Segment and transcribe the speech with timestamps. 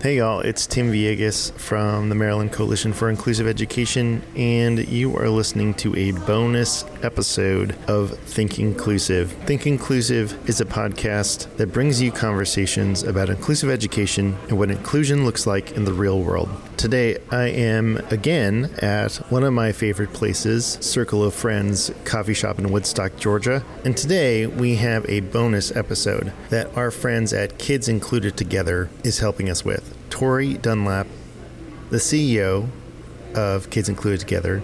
[0.00, 5.28] Hey y'all, it's Tim Villegas from the Maryland Coalition for Inclusive Education, and you are
[5.28, 9.32] listening to a bonus episode of Think Inclusive.
[9.44, 15.24] Think Inclusive is a podcast that brings you conversations about inclusive education and what inclusion
[15.24, 16.48] looks like in the real world.
[16.78, 22.56] Today, I am again at one of my favorite places, Circle of Friends Coffee Shop
[22.60, 23.64] in Woodstock, Georgia.
[23.84, 29.18] And today, we have a bonus episode that our friends at Kids Included Together is
[29.18, 29.92] helping us with.
[30.08, 31.08] Torrie Dunlap,
[31.90, 32.68] the CEO
[33.34, 34.62] of Kids Included Together,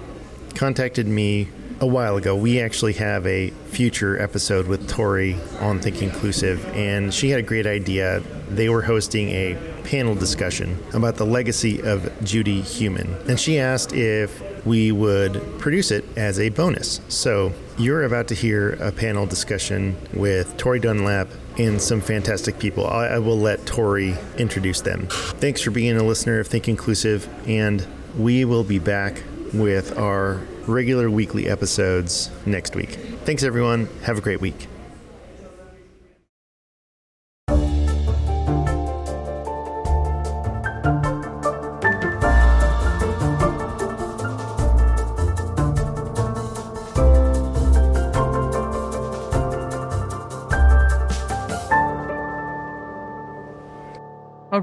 [0.54, 1.48] contacted me
[1.80, 2.36] a while ago.
[2.36, 7.42] We actually have a future episode with Torrie on Think Inclusive, and she had a
[7.42, 8.20] great idea.
[8.48, 13.92] They were hosting a panel discussion about the legacy of Judy Heumann, and she asked
[13.92, 17.00] if we would produce it as a bonus.
[17.08, 21.28] So you're about to hear a panel discussion with Torrie Dunlap
[21.58, 22.86] and some fantastic people.
[22.86, 25.06] I, I will let Torrie introduce them.
[25.08, 27.86] Thanks for being a listener of Think Inclusive, and
[28.18, 29.22] we will be back
[29.52, 32.90] with our regular weekly episodes next week.
[33.24, 33.88] Thanks, everyone.
[34.02, 34.66] Have a great week.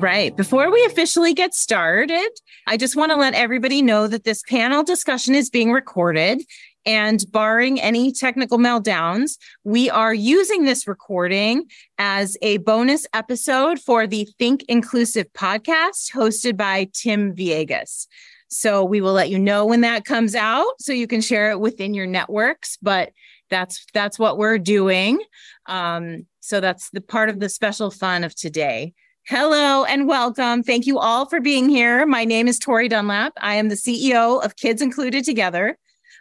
[0.01, 0.35] Right.
[0.35, 2.27] Before we officially get started,
[2.65, 6.41] I just want to let everybody know that this panel discussion is being recorded.
[6.87, 11.65] And barring any technical meltdowns, we are using this recording
[11.99, 18.07] as a bonus episode for the Think Inclusive podcast hosted by Tim Villegas.
[18.47, 21.59] So we will let you know when that comes out so you can share it
[21.59, 22.79] within your networks.
[22.81, 23.11] But
[23.51, 25.21] that's that's what we're doing.
[25.67, 28.95] Um, so that's the part of the special fun of today.
[29.27, 30.63] Hello and welcome.
[30.63, 32.07] Thank you all for being here.
[32.07, 33.33] My name is Torrie Dunlap.
[33.37, 35.77] I am the CEO of Kids Included Together,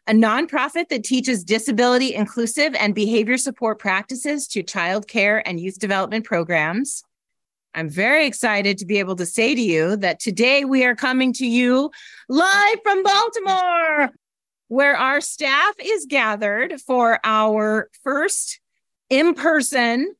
[0.06, 5.78] a nonprofit that teaches disability inclusive and behavior support practices to child care and youth
[5.78, 7.02] development programs.
[7.74, 11.32] I'm very excited to be able to say to you that today we are coming
[11.34, 11.90] to you
[12.28, 14.10] live from Baltimore,
[14.68, 18.60] where our staff is gathered for our first
[19.08, 20.14] in person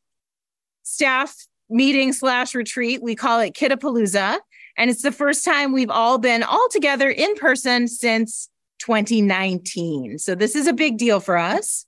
[0.83, 1.37] staff
[1.71, 3.03] meeting slash retreat.
[3.03, 4.39] We call it Kiddapalooza.
[4.77, 8.49] And it's the first time we've all been all together in person since
[8.81, 10.19] 2019.
[10.19, 11.87] So this is a big deal for us.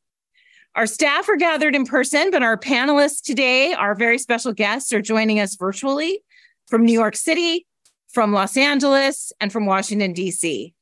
[0.75, 5.03] Our staff are gathered in person, but our panelists today, our very special guests, are
[5.03, 6.23] joining us virtually
[6.67, 7.67] from New York City,
[8.11, 10.75] from Los Angeles, and from Washington, D.C.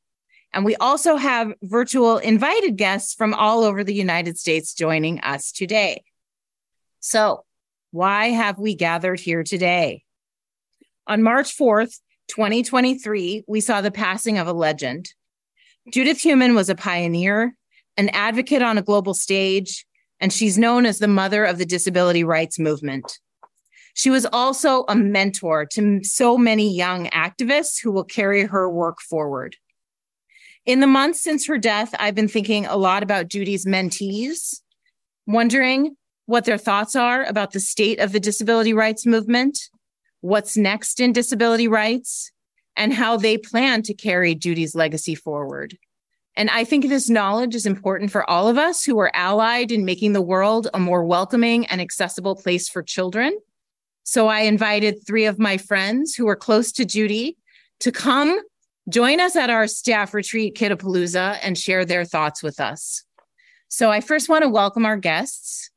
[0.53, 5.51] And we also have virtual invited guests from all over the United States joining us
[5.51, 6.03] today.
[6.99, 7.45] So
[7.91, 10.03] why have we gathered here today?
[11.07, 11.99] On March 4th,
[12.29, 15.09] 2023, we saw the passing of a legend.
[15.91, 17.55] Judith Heumann was a pioneer,
[17.97, 19.85] an advocate on a global stage,
[20.21, 23.19] and she's known as the mother of the disability rights movement.
[23.93, 29.01] She was also a mentor to so many young activists who will carry her work
[29.01, 29.57] forward.
[30.65, 34.61] In the months since her death, I've been thinking a lot about Judy's mentees,
[35.25, 35.97] wondering
[36.31, 39.69] what their thoughts are about the state of the disability rights movement,
[40.21, 42.31] what's next in disability rights,
[42.77, 45.77] and how they plan to carry Judy's legacy forward.
[46.37, 49.83] And I think this knowledge is important for all of us who are allied in
[49.83, 53.37] making the world a more welcoming and accessible place for children.
[54.03, 57.37] So I invited three of my friends who are close to Judy
[57.81, 58.39] to come
[58.87, 63.03] join us at our staff retreat, Kidapalooza, and share their thoughts with us.
[63.67, 65.70] So I first want to welcome our guests.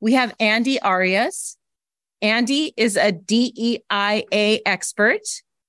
[0.00, 1.56] We have Andy Arias.
[2.22, 5.20] Andy is a DEIA expert,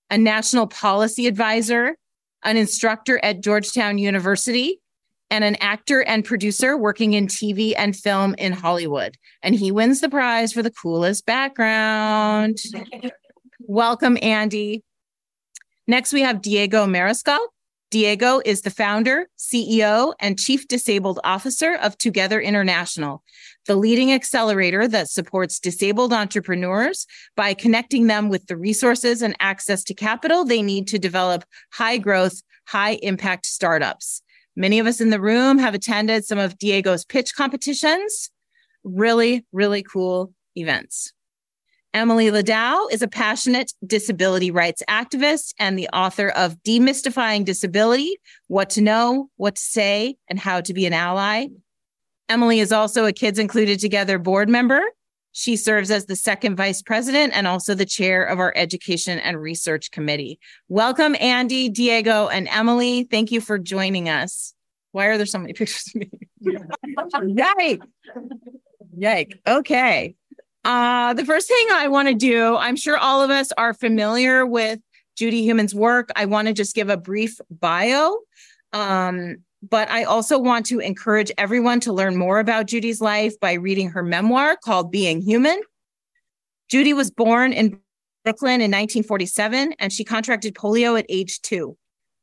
[0.09, 1.95] a national policy advisor,
[2.43, 4.81] an instructor at Georgetown University,
[5.31, 9.17] and an actor and producer working in TV and film in Hollywood.
[9.41, 12.59] And he wins the prize for the coolest background.
[13.61, 14.83] Welcome, Andy.
[15.87, 17.39] Next, we have Diego Mariscal.
[17.91, 23.23] Diego is the founder, CEO, and Chief Disabled Officer of 2Gether International,
[23.65, 29.83] the leading accelerator that supports disabled entrepreneurs by connecting them with the resources and access
[29.83, 34.21] to capital they need to develop high growth, high impact startups.
[34.55, 38.29] Many of us in the room have attended some of Diego's pitch competitions.
[38.83, 41.13] Really, really cool events.
[41.93, 48.17] Emily Ladau is a passionate disability rights activist and the author of Demystifying Disability
[48.47, 51.47] What to Know, What to Say, and How to Be an Ally.
[52.29, 54.81] Emily is also a Kids Included Together board member.
[55.31, 59.41] She serves as the second vice president and also the chair of our education and
[59.41, 60.39] research committee.
[60.67, 63.07] Welcome, Andy, Diego, and Emily.
[63.09, 64.53] Thank you for joining us.
[64.91, 66.11] Why are there so many pictures of me?
[67.35, 67.81] Yike.
[68.95, 69.39] Yike.
[69.47, 70.15] Okay.
[70.63, 74.45] Uh, the first thing I want to do, I'm sure all of us are familiar
[74.45, 74.79] with
[75.15, 76.09] Judy Heumann's work.
[76.15, 78.17] I want to just give a brief bio.
[78.73, 83.53] Um, but I also want to encourage everyone to learn more about Judy's life by
[83.53, 85.61] reading her memoir called Being Heumann.
[86.69, 87.79] Judy was born in
[88.23, 91.77] Brooklyn in 1947 and she contracted polio at age two.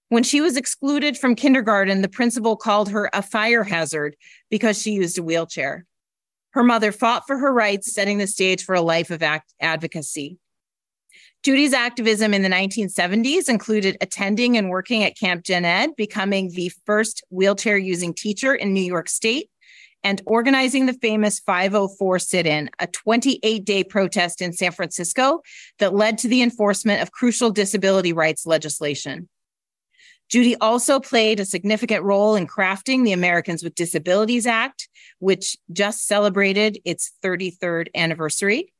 [0.08, 4.16] When she was excluded from kindergarten, the principal called her a fire hazard
[4.50, 5.84] because she used a wheelchair.
[6.50, 10.38] Her mother fought for her rights, setting the stage for a life of act- advocacy.
[11.42, 17.22] Judy's activism in the 1970s included attending and working at Camp Jened, becoming the first
[17.30, 19.48] wheelchair using teacher in New York State,
[20.02, 25.42] and organizing the famous 504 sit in, a 28 day protest in San Francisco
[25.78, 29.28] that led to the enforcement of crucial disability rights legislation.
[30.28, 34.88] Judy also played a significant role in crafting the Americans with Disabilities Act,
[35.18, 38.72] which just celebrated its 33rd anniversary.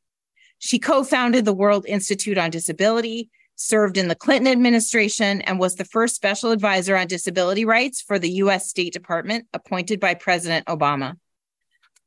[0.59, 5.77] She co founded the World Institute on Disability, served in the Clinton administration, and was
[5.77, 10.67] the first special advisor on disability rights for the US State Department appointed by President
[10.67, 11.17] Obama.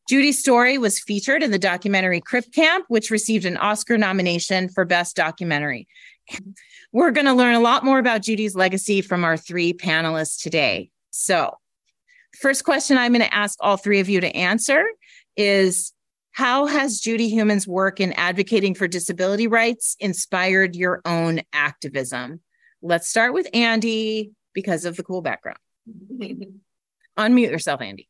[0.10, 4.84] Judy's story was featured in the documentary Crip Camp, which received an Oscar nomination for
[4.84, 5.88] Best Documentary.
[6.92, 10.90] We're going to learn a lot more about Judy's legacy from our three panelists today.
[11.12, 11.58] So,
[12.40, 14.84] first question I'm going to ask all three of you to answer
[15.38, 15.94] is
[16.40, 22.40] How has Judy Heumann's work in advocating for disability rights inspired your own activism?
[22.82, 25.58] Let's start with Andy because of the cool background.
[27.20, 28.08] Unmute yourself, Andy.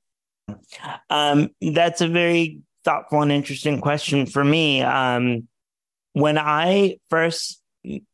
[1.10, 4.84] Um, that's a very thoughtful and interesting question for me.
[4.84, 5.48] Um,
[6.14, 7.60] when I first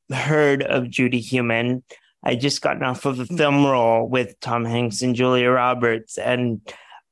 [0.10, 1.84] heard of Judy Heumann,
[2.24, 6.62] I just gotten off of a film role with Tom Hanks and Julia Roberts, and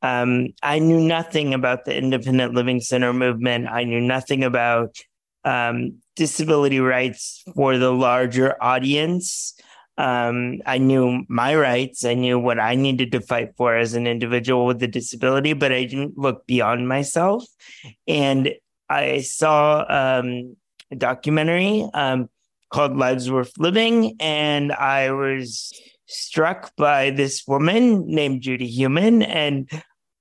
[0.03, 3.67] um, I knew nothing about the Independent Living Center movement.
[3.69, 4.97] I knew nothing about
[5.45, 9.55] um, disability rights for the larger audience.
[9.97, 12.03] Um, I knew my rights.
[12.03, 15.71] I knew what I needed to fight for as an individual with a disability, but
[15.71, 17.45] I didn't look beyond myself.
[18.07, 18.53] And
[18.89, 20.57] I saw um,
[20.91, 22.29] a documentary um,
[22.71, 24.17] called Lives Worth Living.
[24.19, 25.71] And I was
[26.07, 29.21] struck by this woman named Judy Heumann.
[29.21, 29.69] And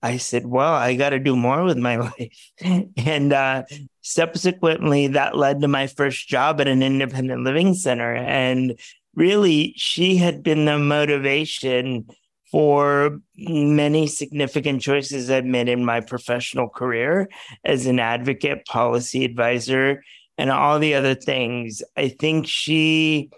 [0.02, 2.52] I said, well, I got to do more with my life.
[2.96, 3.64] and uh,
[4.00, 8.14] subsequently, that led to my first job at an independent living center.
[8.14, 8.78] And
[9.14, 12.06] really, she had been the motivation
[12.50, 17.28] for many significant choices I've made in my professional career
[17.64, 20.02] as an advocate, policy advisor,
[20.36, 21.82] and all the other things.
[21.96, 23.30] I think she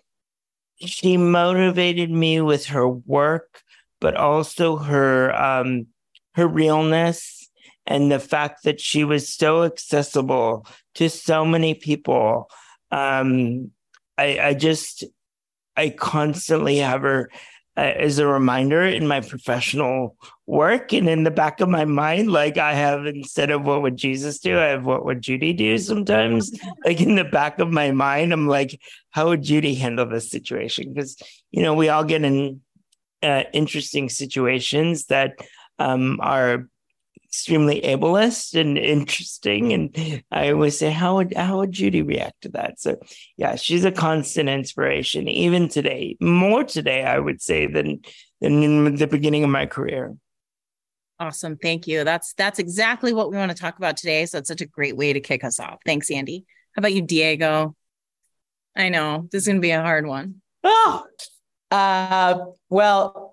[0.77, 3.63] she motivated me with her work,
[4.01, 5.87] but also her um,
[6.35, 7.49] her realness
[7.87, 12.49] and the fact that she was so accessible to so many people.
[12.91, 13.71] Um,
[14.17, 15.05] I, I just
[15.77, 17.31] I constantly have her
[17.77, 22.31] uh, as a reminder in my professional work and in the back of my mind
[22.31, 25.77] like i have instead of what would jesus do i have what would judy do
[25.79, 30.31] sometimes like in the back of my mind i'm like how would judy handle this
[30.31, 31.17] situation because
[31.51, 32.61] you know we all get in
[33.25, 35.35] uh, interesting situations that
[35.79, 36.69] um, are
[37.25, 39.73] extremely ableist and interesting.
[39.73, 42.81] And I always say, how would how would Judy react to that?
[42.81, 42.97] So
[43.37, 48.03] yeah, she's a constant inspiration, even today, more today, I would say, than
[48.41, 50.15] than in the beginning of my career.
[51.19, 51.57] Awesome.
[51.57, 52.05] Thank you.
[52.05, 54.27] That's that's exactly what we want to talk about today.
[54.27, 55.79] So it's such a great way to kick us off.
[55.85, 56.45] Thanks, Andy.
[56.75, 57.77] How about you, Diego?
[58.77, 60.43] I know this is gonna be a hard one.
[60.63, 61.05] Oh,
[61.71, 62.39] uh,
[62.69, 63.24] well,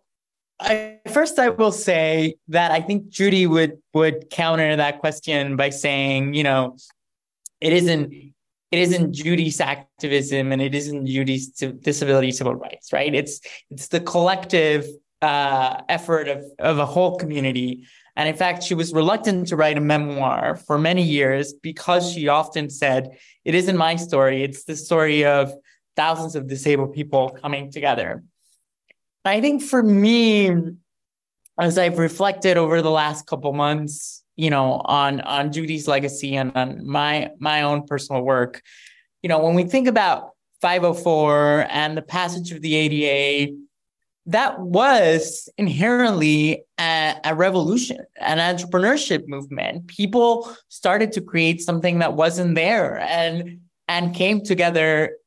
[0.61, 5.69] I, first, I will say that I think Judy would would counter that question by
[5.69, 6.77] saying, you know,
[7.59, 13.13] it isn't it isn't Judy's activism and it isn't Judy's disability civil rights, right?
[13.13, 14.85] It's it's the collective
[15.21, 17.85] uh, effort of of a whole community.
[18.15, 22.27] And in fact, she was reluctant to write a memoir for many years because she
[22.27, 25.53] often said, "It isn't my story; it's the story of
[25.95, 28.23] thousands of disabled people coming together."
[29.25, 30.51] I think for me,
[31.59, 36.51] as I've reflected over the last couple months, you know, on on Judy's legacy and
[36.55, 38.61] on my my own personal work,
[39.21, 43.53] you know, when we think about 504 and the passage of the ADA,
[44.27, 49.87] that was inherently a, a, revolution, an entrepreneurship movement.
[49.87, 55.17] People started to create something that wasn't there and and came together.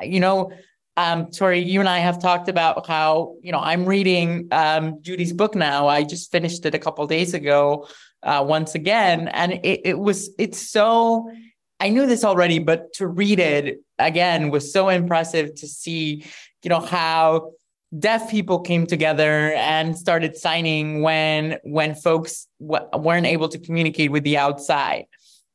[0.00, 0.52] You know,
[0.98, 5.32] um, Torrie, you and I have talked about how, you know, I'm reading um, Judy's
[5.32, 5.86] book now.
[5.86, 7.86] I just finished it a couple days ago
[8.24, 9.28] uh, once again.
[9.28, 11.30] And it, it was, it's so,
[11.78, 16.24] I knew this already, but to read it again was so impressive to see,
[16.64, 17.52] you know, how
[17.96, 24.10] deaf people came together and started signing when when folks w- weren't able to communicate
[24.10, 25.04] with the outside.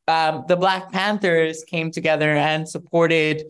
[0.08, 3.44] Um, the Black Panthers came together and supported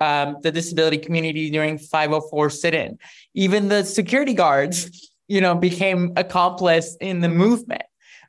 [0.00, 2.98] um, the disability community during 504 sit-in.
[3.34, 7.82] Even the security guards, you know, became accomplice in the movement,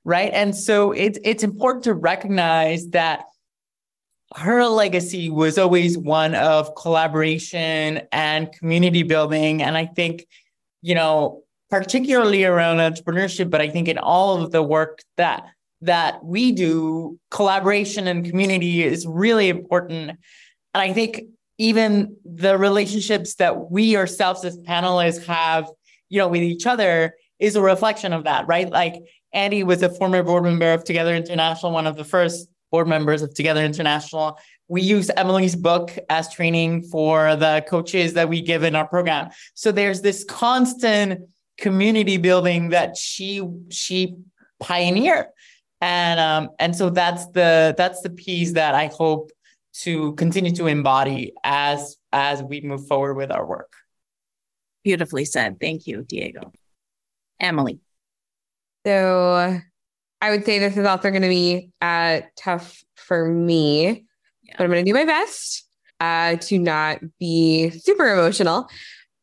[0.03, 0.31] right?
[0.33, 3.25] And so it's it's important to recognize that
[4.35, 9.63] her legacy was always one of collaboration and community building.
[9.63, 10.27] And I think,
[10.81, 15.45] you know, particularly around entrepreneurship, but I think in all of the work that
[15.81, 20.09] that we do, collaboration and community is really important.
[20.73, 21.21] And I think
[21.59, 25.69] even the relationships that we ourselves as panelists have,
[26.07, 28.69] you know, with each other is a reflection of that, right?
[28.69, 28.95] Like
[29.33, 33.21] Andy was a former board member of 2Gether International, one of the first board members
[33.21, 34.39] of 2Gether International.
[34.69, 39.29] We use Emily's book as training for the coaches that we give in our program.
[39.53, 44.15] So there's this constant community building that she she
[44.61, 45.25] pioneered.
[45.81, 49.31] And um, and so that's the that's the piece that I hope
[49.71, 53.71] to continue to embody as as we move forward with our work.
[54.83, 55.59] Beautifully said.
[55.59, 56.51] Thank you, Diego.
[57.39, 57.79] Emily.
[58.85, 59.59] So
[60.21, 64.05] I would say this is also going to be uh, tough for me,
[64.43, 64.55] yeah.
[64.57, 65.67] but I'm going to do my best
[65.99, 68.67] uh, to not be super emotional.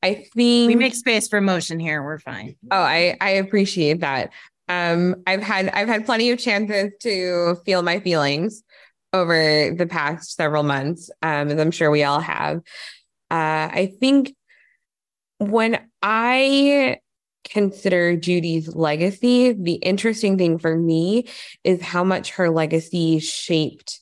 [0.03, 0.35] I think
[0.69, 2.03] we make space for emotion here.
[2.03, 2.57] We're fine.
[2.71, 4.31] Oh, I I appreciate that.
[4.69, 8.63] Um, I've had I've had plenty of chances to feel my feelings
[9.21, 12.59] over the past several months, um, as I'm sure we all have.
[13.31, 14.35] Uh, I think
[15.39, 16.99] when I
[17.45, 21.27] consider Judy's legacy, the interesting thing for me
[21.65, 24.01] is how much her legacy shaped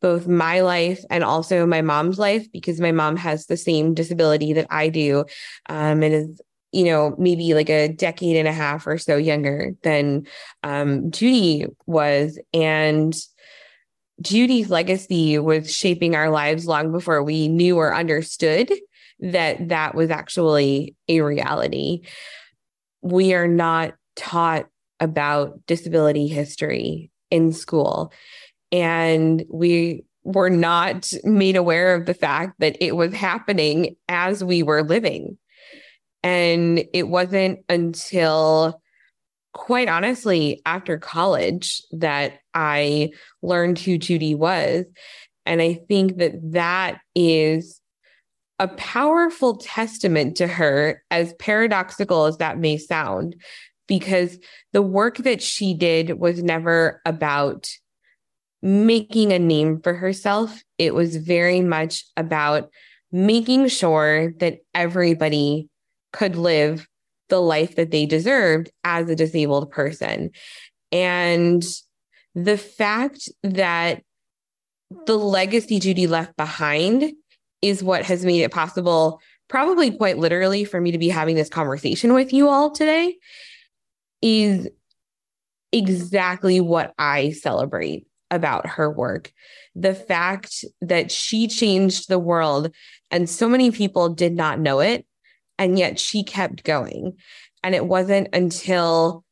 [0.00, 4.52] both my life and also my mom's life because my mom has the same disability
[4.52, 5.24] that I do
[5.70, 6.40] um, and is
[6.72, 10.26] you know maybe like a decade and a half or so younger than
[10.62, 13.16] um, Judy was and
[14.20, 18.72] Judy's legacy was shaping our lives long before we knew or understood
[19.20, 22.02] that that was actually a reality.
[23.02, 24.66] We are not taught
[25.00, 28.12] about disability history in school,
[28.70, 34.62] and we were not made aware of the fact that it was happening as we
[34.62, 35.36] were living.
[36.22, 38.80] And it wasn't until
[39.52, 43.10] quite honestly, after college, that I
[43.42, 44.84] learned who Judy was.
[45.46, 47.80] And I think that that is
[48.58, 53.36] a powerful testament to her, as paradoxical as that may sound,
[53.88, 54.38] because
[54.72, 57.68] the work that she did was never about
[58.62, 60.62] making a name for herself.
[60.78, 62.70] It was very much about
[63.12, 65.68] making sure that everybody
[66.12, 66.88] could live
[67.28, 70.30] the life that they deserved as a disabled person.
[70.92, 71.64] And
[72.34, 74.02] the fact that
[75.06, 77.12] the legacy Judy left behind
[77.62, 81.48] is what has made it possible, probably quite literally, for me to be having this
[81.48, 83.16] conversation with you all today,
[84.20, 84.68] is
[85.72, 89.32] exactly what I celebrate about her work.
[89.74, 92.74] The fact that she changed the world
[93.10, 95.06] and so many people did not know it,
[95.58, 97.16] and yet she kept going.
[97.62, 99.24] And it wasn't until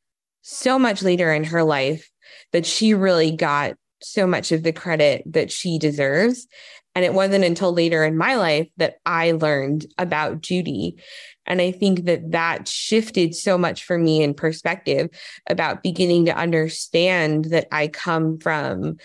[0.43, 2.12] so much later in her life
[2.53, 6.47] that she really got so much of the credit that she deserves.
[6.95, 10.97] And it wasn't until later in my life that I learned about Judy.
[11.47, 15.09] And I think that that shifted so much for me in perspective
[15.49, 18.99] about beginning to understand that I come from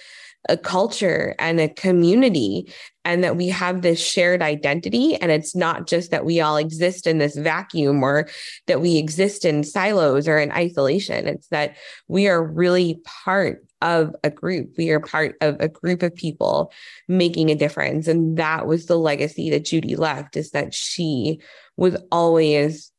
[0.50, 2.72] a culture and a community
[3.06, 5.16] and that we have this shared identity.
[5.16, 8.28] And it's not just that we all exist in this vacuum or
[8.68, 11.28] that we exist in silos or in isolation.
[11.28, 11.78] It's that
[12.08, 14.74] we are really part of a group.
[14.78, 16.72] We are part of a group of people
[17.08, 18.08] making a difference.
[18.08, 21.40] And that was the legacy that Judy left is that she
[21.78, 22.92] was always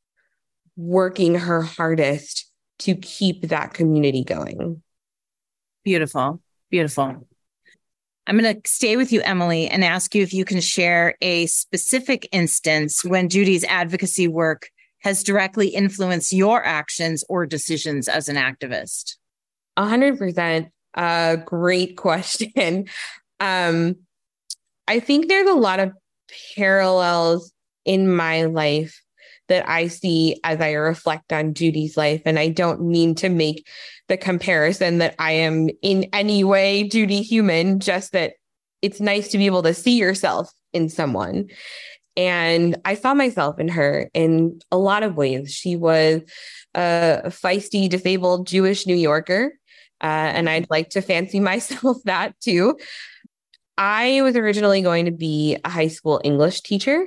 [0.77, 2.51] working her hardest
[2.81, 4.83] to keep that community going.
[5.85, 6.41] Beautiful.
[6.71, 7.28] Beautiful.
[8.29, 11.47] I'm going to stay with you, Emily, and ask you if you can share a
[11.47, 14.69] specific instance when Judy's advocacy work
[14.99, 19.17] has directly influenced your actions or decisions as an activist.
[19.79, 20.69] A hundred percent.
[20.95, 22.87] A great question.
[23.41, 23.95] Um,
[24.89, 25.93] I think there's a lot of
[26.57, 27.53] parallels
[27.85, 29.01] in my life
[29.49, 32.23] that I see as I reflect on Judy's life.
[32.25, 33.67] And I don't mean to make
[34.09, 38.35] the comparison that I am in any way Judy Heumann, just that
[38.83, 41.49] it's nice to be able to see yourself in someone.
[42.17, 45.53] And I saw myself in her in a lot of ways.
[45.55, 46.23] She was
[46.75, 49.53] a feisty, disabled Jewish New Yorker.
[50.01, 52.77] Uh, and I'd like to fancy myself that too.
[53.77, 57.07] I was originally going to be a high school English teacher.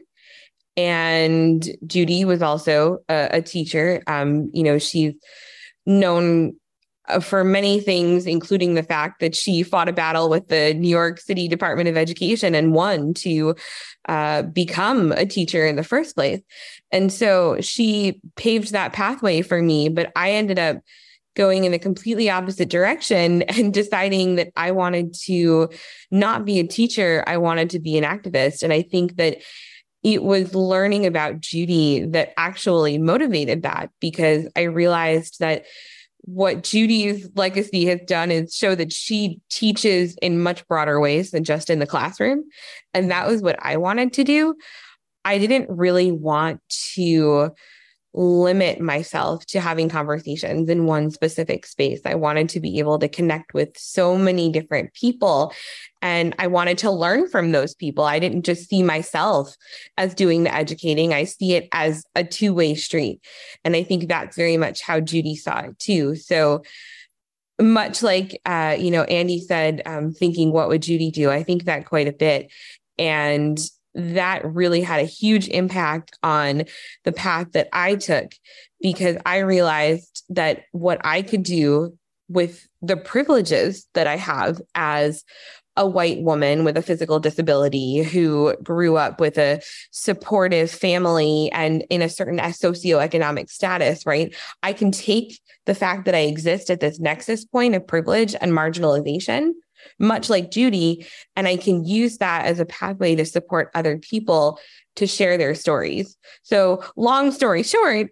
[0.78, 4.02] And Judy was also a, a teacher.
[4.08, 5.14] Um, you know, she's
[5.86, 6.56] known
[7.08, 10.88] uh, for many things, including the fact that she fought a battle with the New
[10.90, 13.56] York City Department of Education and won to
[14.08, 16.42] uh, become a teacher in the first place.
[16.92, 20.78] And so she paved that pathway for me, but I ended up
[21.36, 25.70] going in a completely opposite direction and deciding that I wanted to
[26.12, 28.64] not be a teacher, I wanted to be an activist.
[28.64, 29.38] And I think that
[30.04, 35.66] it was learning about Judy that actually motivated that because I realized that
[36.24, 41.44] what Judy's legacy has done is show that she teaches in much broader ways than
[41.44, 42.44] just in the classroom.
[42.94, 44.56] And that was what I wanted to do.
[45.26, 46.62] I didn't really want
[46.96, 47.52] to
[48.14, 52.02] limit myself to having conversations in one specific space.
[52.06, 55.54] I wanted to be able to connect with so many different people
[56.02, 58.04] and I wanted to learn from those people.
[58.04, 59.56] I didn't just see myself
[59.98, 63.22] as doing the educating, I see it as a two way street.
[63.64, 66.16] And I think that's very much how Judy saw it too.
[66.16, 66.64] So,
[67.60, 71.66] much like uh, you know andy said um, thinking what would judy do i think
[71.66, 72.52] that quite a bit
[72.98, 73.60] and
[73.94, 76.64] that really had a huge impact on
[77.04, 78.32] the path that I took
[78.82, 81.98] because I realized that what I could do
[82.30, 85.24] with the privileges that I have as
[85.78, 91.86] a white woman with a physical disability who grew up with a supportive family and
[91.90, 94.36] in a certain socioeconomic status, right?
[94.64, 98.52] I can take the fact that I exist at this nexus point of privilege and
[98.52, 99.52] marginalization
[100.00, 101.06] much like Judy.
[101.36, 104.60] And I can use that as a pathway to support other people
[104.96, 106.18] to share their stories.
[106.44, 108.12] So, long story short,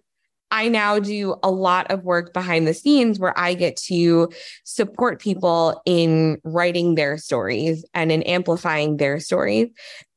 [0.50, 4.30] I now do a lot of work behind the scenes where I get to
[4.64, 9.68] support people in writing their stories and in amplifying their stories.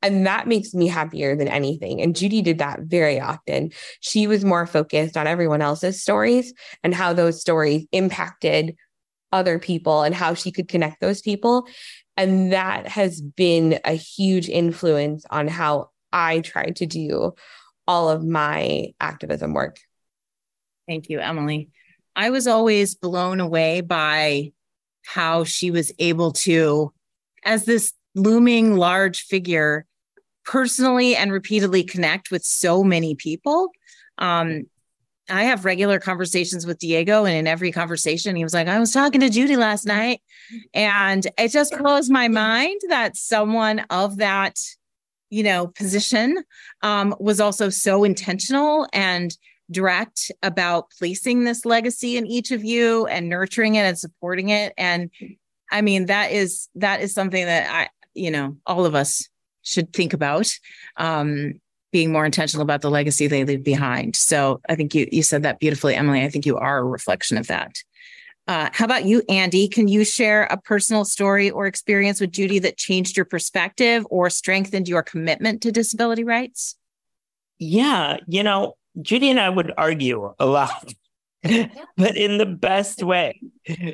[0.01, 2.01] And that makes me happier than anything.
[2.01, 3.71] And Judy did that very often.
[3.99, 8.75] She was more focused on everyone else's stories and how those stories impacted
[9.31, 11.67] other people and how she could connect those people.
[12.17, 17.33] And that has been a huge influence on how I try to do
[17.87, 19.77] all of my activism work.
[20.87, 21.69] Thank you, Emily.
[22.15, 24.51] I was always blown away by
[25.05, 26.93] how she was able to,
[27.43, 29.85] as this looming large figure,
[30.45, 33.69] personally and repeatedly connect with so many people.
[34.17, 34.63] Um,
[35.29, 38.91] I have regular conversations with Diego, and in every conversation, he was like, I was
[38.91, 40.21] talking to Judy last night.
[40.73, 44.59] And it just blows my mind that someone of that,
[45.29, 46.43] you know, position
[46.81, 49.35] um, was also so intentional and
[49.71, 54.73] direct about placing this legacy in each of you and nurturing it and supporting it.
[54.77, 55.09] And
[55.71, 59.27] I mean, that is that is something that I, you know, all of us
[59.61, 60.51] should think about.
[60.97, 61.59] Um,
[61.91, 64.15] being more intentional about the legacy they leave behind.
[64.15, 66.23] So I think you you said that beautifully, Emily.
[66.23, 67.75] I think you are a reflection of that.
[68.47, 69.69] Uh, how about you, Andy?
[69.69, 74.29] Can you share a personal story or experience with Judy that changed your perspective or
[74.29, 76.75] strengthened your commitment to disability rights?
[77.57, 80.93] Yeah, you know, Judy and I would argue a lot,
[81.43, 83.41] but in the best way.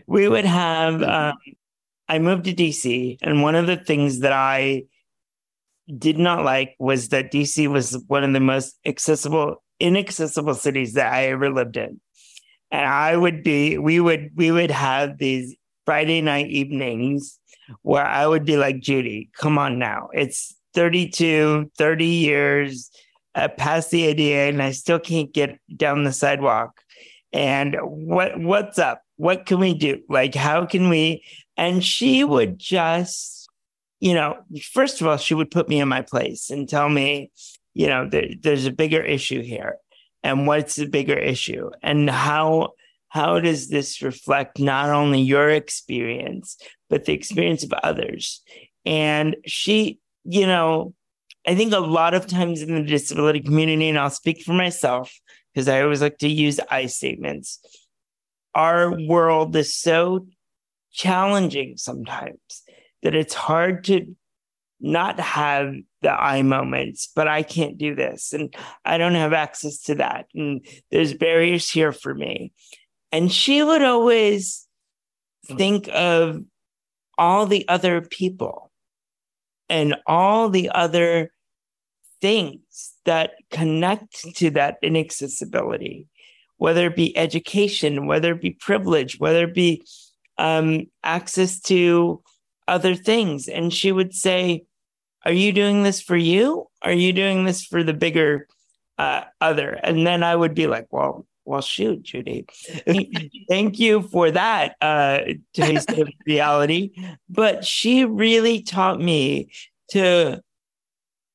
[0.08, 1.38] We would have, um,
[2.08, 4.84] I moved to DC, and one of the things that I
[5.98, 11.12] did not like was that DC was one of the most accessible, inaccessible cities that
[11.12, 12.00] I ever lived in
[12.72, 17.40] and I would be we would we would have these Friday night evenings
[17.82, 20.10] where I would be like Judy, come on now.
[20.14, 22.92] It's 32, 30 years
[23.36, 26.82] uh, past the ADA and I still can't get down the sidewalk.
[27.32, 29.02] And what what's up?
[29.18, 30.02] What can we do?
[30.10, 31.24] Like how can we
[31.58, 33.36] and she would just
[34.00, 34.38] you know,
[34.72, 37.32] first of all, she would put me in my place and tell me,
[37.74, 39.76] you know, there, there's a bigger issue here
[40.24, 42.70] and what's the bigger issue and how
[43.10, 46.58] how does this reflect not only your experience
[46.90, 48.42] but the experience of others
[48.86, 50.94] and she you know
[51.48, 55.12] i think a lot of times in the disability community and i'll speak for myself
[55.54, 57.60] because i always like to use i statements
[58.56, 60.26] our world is so
[60.92, 62.64] challenging sometimes
[63.04, 64.16] that it's hard to
[64.82, 68.34] not have the I moments, but I can't do this.
[68.34, 68.54] And
[68.86, 70.28] I don't have access to that.
[70.34, 72.54] And there's barriers here for me.
[73.12, 74.66] And she would always
[75.48, 75.58] hmm.
[75.58, 76.42] think of
[77.18, 78.69] all the other people
[79.70, 81.32] and all the other
[82.22, 86.08] things that connect to that inaccessibility,
[86.58, 89.86] whether it be education, whether it be privilege, whether it be
[90.38, 92.22] um, access to
[92.68, 93.48] other things.
[93.48, 94.66] And she would say,
[95.26, 96.68] are you doing this for you?
[96.82, 98.48] Are you doing this for the bigger
[98.98, 99.72] uh, other?
[99.72, 102.46] And then I would be like, well, well, shoot, Judy.
[103.50, 105.22] Thank you for that uh,
[105.56, 106.92] taste of reality.
[107.28, 109.50] But she really taught me
[109.90, 110.44] to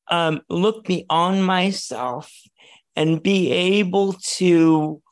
[0.07, 2.33] um, look beyond myself
[2.95, 5.03] and be able to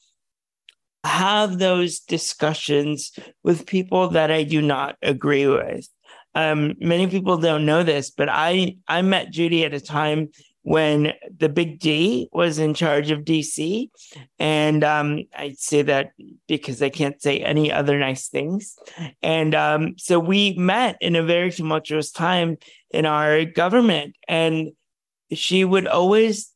[1.03, 3.11] have those discussions
[3.43, 5.89] with people that I do not agree with.
[6.37, 10.29] Um, many people don't know this, but I I met Judy at a time
[10.63, 13.89] when the Big D was in charge of DC,
[14.39, 16.13] and um, I say that
[16.47, 18.77] because I can't say any other nice things.
[19.23, 22.59] And um, so we met in a very tumultuous time
[22.93, 24.71] in our government, and
[25.33, 26.53] she would always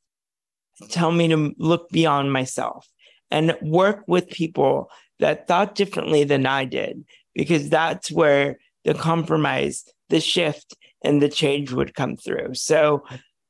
[0.91, 2.89] tell me to look beyond myself
[3.31, 4.89] and work with people
[5.19, 11.29] that thought differently than I did, because that's where the compromise, the shift, and the
[11.29, 12.55] change would come through.
[12.55, 13.03] So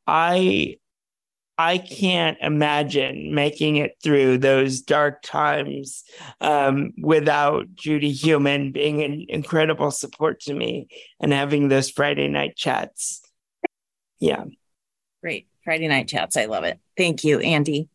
[0.06, 0.78] I
[1.58, 6.04] I can't imagine making it through those dark times
[6.42, 10.88] um, without Judy Heumann being an incredible support to me
[11.18, 13.22] and having those Friday night chats.
[14.20, 14.44] Yeah.
[15.22, 15.48] Great.
[15.64, 16.36] Friday night chats.
[16.36, 16.78] I love it.
[16.94, 17.88] Thank you, Andy.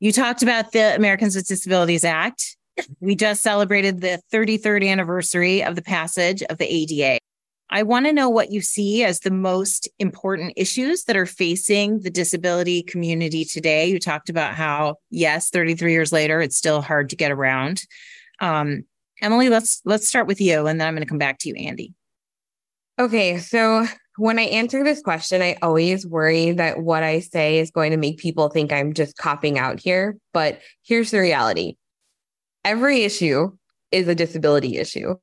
[0.00, 2.56] You talked about the Americans with Disabilities Act
[3.00, 7.18] we just celebrated the 33rd anniversary of the passage of the ADA.
[7.74, 12.02] I want to know what you see as the most important issues that are facing
[12.02, 13.86] the disability community today.
[13.86, 17.82] You talked about how, yes, 33 years later, it's still hard to get around.
[18.38, 18.84] Um,
[19.20, 21.56] Emily, let's let's start with you, and then I'm going to come back to you,
[21.56, 21.94] Andy.
[22.96, 23.86] Okay, so
[24.18, 27.96] when I answer this question, I always worry that what I say is going to
[27.96, 30.16] make people think I'm just copping out here.
[30.32, 31.74] But here's the reality
[32.64, 33.50] every issue
[33.90, 35.16] is a disability issue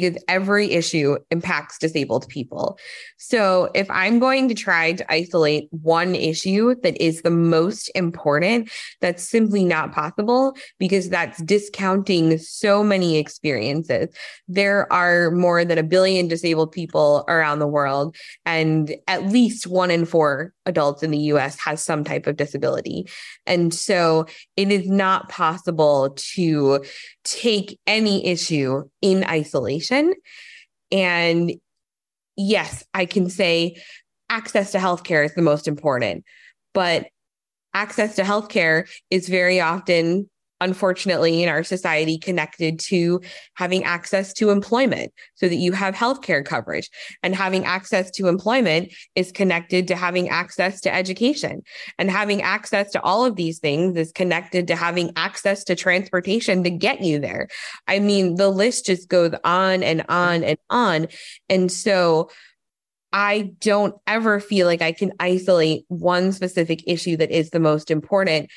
[0.00, 2.78] because every issue impacts disabled people.
[3.16, 8.70] So, if I'm going to try to isolate one issue that is the most important,
[9.00, 14.08] that's simply not possible because that's discounting so many experiences.
[14.48, 19.90] There are more than a billion disabled people around the world, and at least one
[19.90, 23.08] in four adults in the US has some type of disability.
[23.46, 26.84] And so, it is not possible to
[27.24, 30.14] take any issue in isolation.
[30.90, 31.52] And
[32.36, 33.76] yes, I can say
[34.28, 36.24] access to healthcare is the most important,
[36.72, 37.06] but
[37.74, 40.28] access to healthcare is very often
[40.64, 43.20] unfortunately, in our society, connected to
[43.54, 46.90] having access to employment so that you have healthcare coverage.
[47.22, 51.62] And having access to employment is connected to having access to education.
[51.98, 56.64] And having access to all of these things is connected to having access to transportation
[56.64, 57.48] to get you there.
[57.86, 61.06] I mean, the list just goes on and on and on.
[61.48, 62.30] And so,
[63.16, 67.88] I don't ever feel like I can isolate one specific issue that is the most
[67.88, 68.50] important.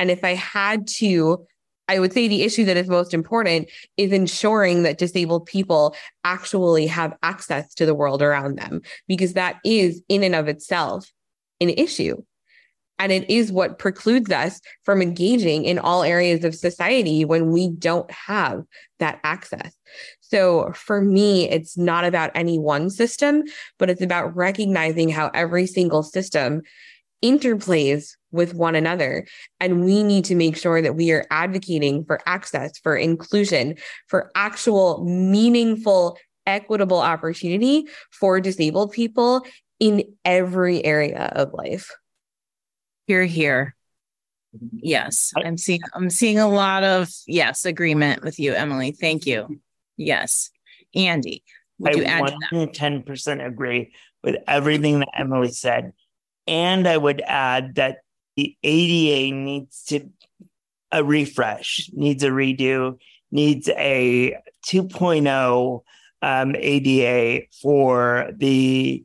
[0.00, 1.46] And if I had to,
[1.90, 6.86] I would say the issue that is most important is ensuring that disabled people actually
[6.86, 11.10] have access to the world around them, because that is in and of itself
[11.60, 12.22] an issue.
[13.00, 17.70] And it is what precludes us from engaging in all areas of society when we
[17.70, 18.62] don't have
[19.00, 19.74] that access.
[20.20, 23.42] So for me, it's not about any one system,
[23.80, 26.62] but it's about recognizing how every single system
[27.24, 29.26] interplays with one another.
[29.58, 33.76] And we need to make sure that we are advocating for access, for inclusion,
[34.08, 39.44] for actual meaningful, equitable opportunity for disabled people
[39.78, 41.90] in every area of life.
[43.06, 43.74] Here, here.
[44.72, 48.90] Yes, I'm seeing I'm seeing a lot of yes agreement with you, Emily.
[48.90, 49.60] Thank you.
[49.96, 50.50] Yes,
[50.94, 51.44] Andy,
[51.78, 52.72] would you I add to that?
[52.72, 53.92] 110% agree
[54.24, 55.92] with everything that Emily said.
[56.48, 57.98] And I would add that
[58.40, 60.08] the ADA needs to
[60.90, 62.98] a refresh, needs a redo,
[63.30, 64.34] needs a
[64.66, 65.82] 2.0
[66.22, 69.04] um, ADA for the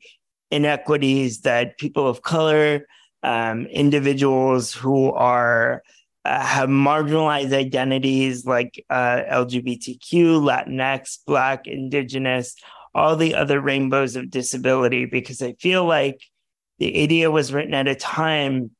[0.52, 2.88] inequities that people of color,
[3.24, 5.84] um, individuals who are
[6.24, 12.56] uh, have marginalized identities like uh, LGBTQ, Latinx, Black, Indigenous,
[12.95, 16.21] all the other rainbows of disability, because I feel like
[16.80, 18.71] the ADA was written at a time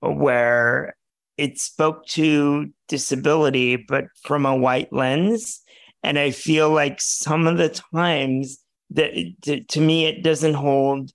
[0.00, 0.96] where
[1.36, 5.62] it spoke to disability, but from a white lens.
[6.02, 8.58] And I feel like some of the times
[8.90, 11.12] that to, to me, it doesn't hold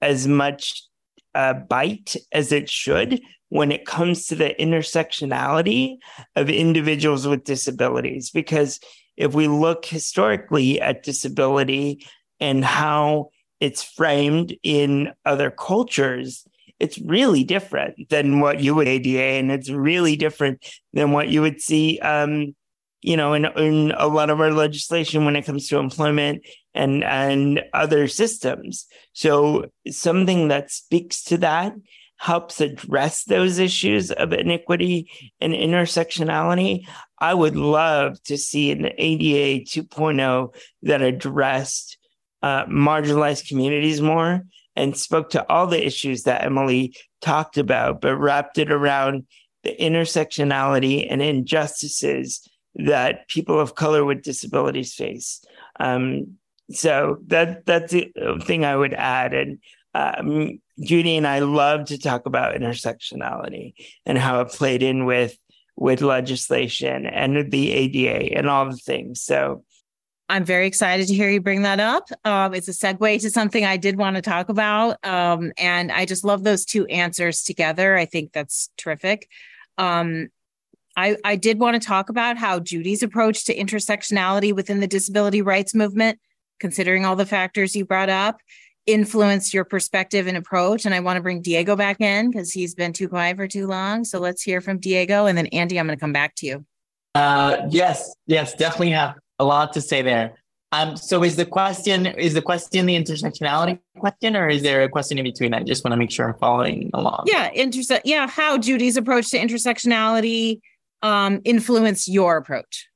[0.00, 0.82] as much
[1.34, 5.96] uh, bite as it should when it comes to the intersectionality
[6.36, 8.30] of individuals with disabilities.
[8.30, 8.78] Because
[9.16, 12.06] if we look historically at disability
[12.40, 16.46] and how it's framed in other cultures,
[16.80, 21.42] it's really different than what you would ADA, and it's really different than what you
[21.42, 22.54] would see, um,
[23.00, 27.02] you know, in, in a lot of our legislation when it comes to employment and
[27.04, 28.86] and other systems.
[29.12, 31.74] So something that speaks to that
[32.18, 35.10] helps address those issues of inequity
[35.40, 36.86] and intersectionality.
[37.20, 41.96] I would love to see an ADA 2.0 that addressed
[42.42, 44.44] uh, marginalized communities more
[44.78, 49.26] and spoke to all the issues that Emily talked about, but wrapped it around
[49.64, 55.44] the intersectionality and injustices that people of color with disabilities face.
[55.80, 56.38] Um,
[56.70, 58.12] so that that's the
[58.44, 59.34] thing I would add.
[59.34, 59.58] And
[59.94, 63.74] um, Judy and I love to talk about intersectionality
[64.06, 65.36] and how it played in with
[65.74, 69.22] with legislation and the ADA and all the things.
[69.22, 69.64] So
[70.30, 72.08] I'm very excited to hear you bring that up.
[72.24, 75.02] Um, it's a segue to something I did want to talk about.
[75.04, 77.96] Um, and I just love those two answers together.
[77.96, 79.28] I think that's terrific.
[79.78, 80.28] Um,
[80.96, 85.40] I, I did want to talk about how Judy's approach to intersectionality within the disability
[85.40, 86.18] rights movement,
[86.60, 88.40] considering all the factors you brought up,
[88.84, 90.84] influenced your perspective and approach.
[90.84, 93.66] And I want to bring Diego back in because he's been too quiet for too
[93.66, 94.04] long.
[94.04, 95.26] So let's hear from Diego.
[95.26, 96.66] And then Andy, I'm going to come back to you.
[97.14, 100.34] Uh, yes, yes, definitely have a lot to say there.
[100.70, 104.88] Um, so is the question is the question the intersectionality question, or is there a
[104.88, 105.54] question in between?
[105.54, 107.24] I just want to make sure I'm following along.
[107.26, 110.60] Yeah, interse- Yeah, how Judy's approach to intersectionality
[111.02, 112.88] um, influenced your approach.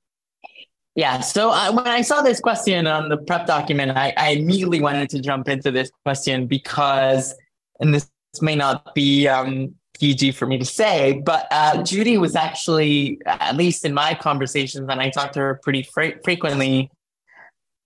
[0.95, 1.21] Yeah.
[1.21, 5.09] So uh, when I saw this question on the prep document, I, I immediately wanted
[5.11, 7.35] to jump into this question because,
[7.81, 8.11] and this
[8.43, 13.57] may not be um, PG for me to say, but uh, Judy was actually, at
[13.57, 16.91] least in my conversations, and I talked to her pretty fre- frequently,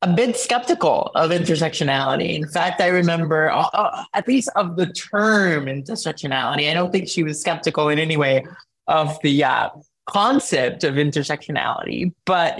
[0.01, 2.35] a bit skeptical of intersectionality.
[2.35, 7.07] In fact, I remember, uh, uh, at least of the term intersectionality, I don't think
[7.07, 8.47] she was skeptical in any way
[8.87, 9.69] of the uh,
[10.07, 12.15] concept of intersectionality.
[12.25, 12.59] But,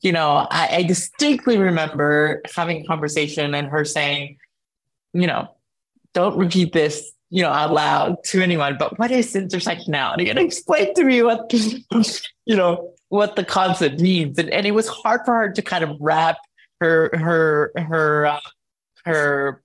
[0.00, 4.38] you know, I, I distinctly remember having a conversation and her saying,
[5.12, 5.46] you know,
[6.12, 10.30] don't repeat this you know, out loud to anyone, but what is intersectionality?
[10.30, 11.52] And explain to me what,
[12.44, 14.38] you know, what the concept means.
[14.38, 16.38] And, and it was hard for her to kind of wrap
[16.80, 18.40] her, her, her, uh,
[19.04, 19.62] her,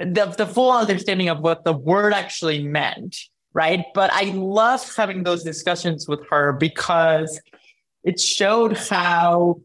[0.00, 3.16] the, the full understanding of what the word actually meant.
[3.52, 3.84] right?
[3.94, 7.40] But I loved having those discussions with her because
[8.02, 9.60] it showed how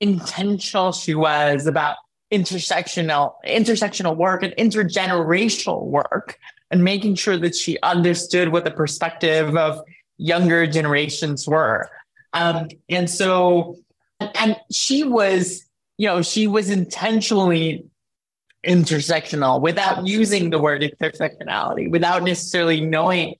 [0.00, 1.96] intentional she was about
[2.32, 6.38] intersectional intersectional work and intergenerational work
[6.70, 9.80] and making sure that she understood what the perspective of
[10.16, 11.90] younger generations were.
[12.32, 13.76] Um, and so
[14.20, 15.64] and she was
[15.98, 17.84] you know she was intentionally
[18.66, 23.34] intersectional without using the word intersectionality without necessarily knowing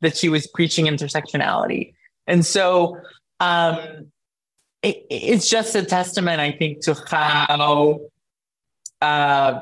[0.00, 1.92] that she was preaching intersectionality.
[2.28, 2.96] And so
[3.40, 4.10] um,
[4.82, 8.00] it, it's just a testament i think to how
[9.00, 9.60] uh,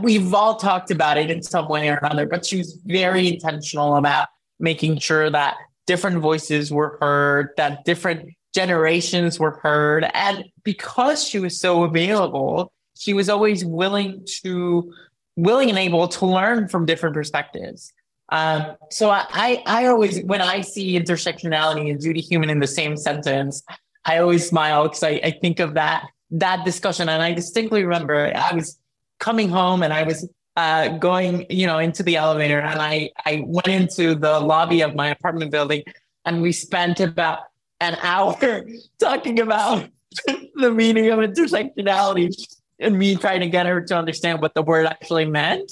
[0.00, 3.96] we've all talked about it in some way or another, but she was very intentional
[3.96, 10.08] about making sure that different voices were heard, that different generations were heard.
[10.14, 14.92] And because she was so available, she was always willing to,
[15.36, 17.92] willing and able to learn from different perspectives.
[18.30, 22.96] Um, so I, I always, when I see intersectionality and Judy Heumann in the same
[22.96, 23.62] sentence,
[24.06, 27.08] I always smile because I, I think of that that discussion.
[27.08, 28.78] And I distinctly remember I was
[29.18, 33.42] coming home and I was uh, going, you know, into the elevator and I, I
[33.46, 35.82] went into the lobby of my apartment building
[36.24, 37.40] and we spent about
[37.80, 38.36] an hour
[39.00, 39.88] talking about
[40.54, 42.32] the meaning of intersectionality
[42.78, 45.70] and me trying to get her to understand what the word actually meant.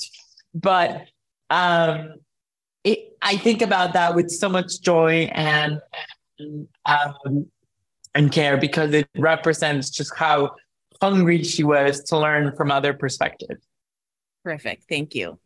[0.54, 1.06] But
[1.50, 2.14] um,
[2.84, 5.80] it, I think about that with so much joy and,
[6.38, 7.46] and um,
[8.14, 10.54] and care because it represents just how
[11.00, 13.64] hungry she was to learn from other perspectives.
[14.44, 14.82] Terrific.
[14.88, 15.38] Thank you.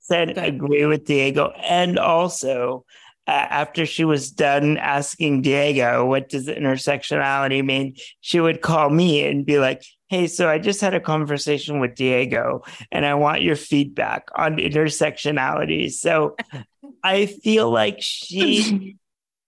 [0.00, 1.52] Said agree with Diego.
[1.62, 2.84] And also,
[3.26, 7.96] uh, after she was done asking Diego, what does intersectionality mean?
[8.20, 11.94] She would call me and be like, Hey, so I just had a conversation with
[11.94, 15.90] Diego and I want your feedback on intersectionality.
[15.90, 16.36] So
[17.02, 18.96] I feel like she,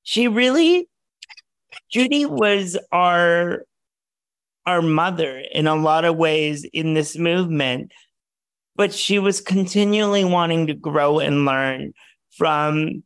[0.02, 0.88] she really
[1.90, 3.64] Judy was our
[4.66, 7.92] our mother in a lot of ways in this movement,
[8.74, 11.92] but she was continually wanting to grow and learn
[12.36, 13.02] from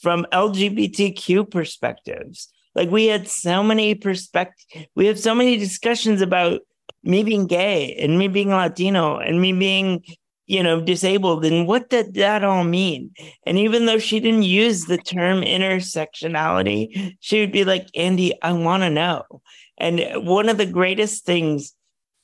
[0.00, 2.48] from LGBTQ perspectives.
[2.74, 6.60] Like we had so many perspectives, we have so many discussions about
[7.02, 10.02] me being gay and me being Latino and me being
[10.46, 11.44] you know, disabled.
[11.44, 13.12] And what did that all mean?
[13.46, 18.52] And even though she didn't use the term intersectionality, she would be like, Andy, I
[18.52, 19.24] want to know.
[19.78, 21.74] And one of the greatest things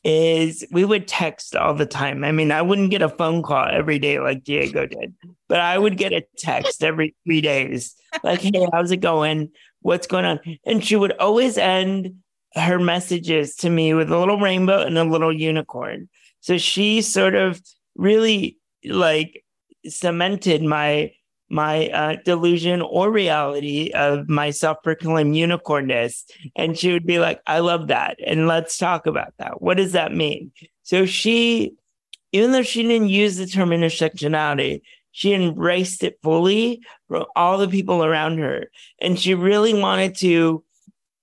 [0.02, 2.24] is we would text all the time.
[2.24, 5.14] I mean, I wouldn't get a phone call every day like Diego did,
[5.48, 9.50] but I would get a text every three days like, hey, how's it going?
[9.82, 10.40] What's going on?
[10.64, 12.14] And she would always end
[12.54, 16.08] her messages to me with a little rainbow and a little unicorn.
[16.40, 17.60] So she sort of
[17.96, 19.44] really like
[19.86, 21.12] cemented my
[21.52, 26.22] my uh, delusion or reality of my self-proclaimed unicornness.
[26.54, 28.18] And she would be like i love that.
[28.24, 29.60] And let's talk about that.
[29.60, 30.52] What does that mean?
[30.82, 31.74] So she
[32.32, 37.68] even though she didn't use the term intersectionality she embraced it fully from all the
[37.68, 38.70] people around her.
[39.00, 40.64] And she really wanted to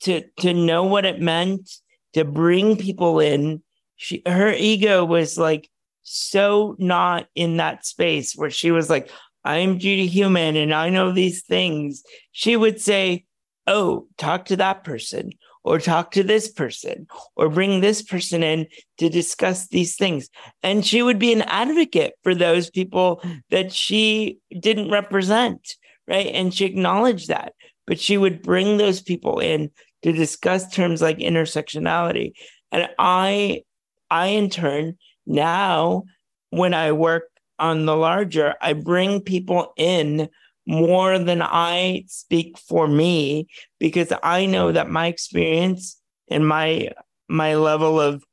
[0.02, 1.70] to to know what it meant
[2.14, 3.64] to bring people in.
[3.96, 5.70] She her ego was like
[6.10, 9.12] so not in that space where she was like,
[9.44, 12.02] I'm Judy Heumann and I know these things.
[12.32, 13.26] She would say,
[13.68, 15.32] Oh, talk to that person
[15.66, 18.68] or talk to this person or bring this person in
[19.00, 20.30] to discuss these things.
[20.64, 25.76] And she would be an advocate for those people that she didn't represent.
[26.08, 26.28] Right.
[26.28, 27.52] And she acknowledged that,
[27.86, 29.72] but she would bring those people in
[30.04, 32.32] to discuss terms like intersectionality.
[32.72, 33.64] And I,
[34.10, 36.04] I in turn now,
[36.50, 37.26] when I work
[37.60, 40.30] on the larger, I bring people in
[40.66, 43.48] more than I speak for me
[43.80, 46.92] because I know that my experience and my
[47.30, 48.24] my level of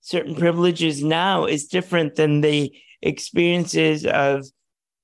[0.00, 4.46] certain privileges now is different than the experiences of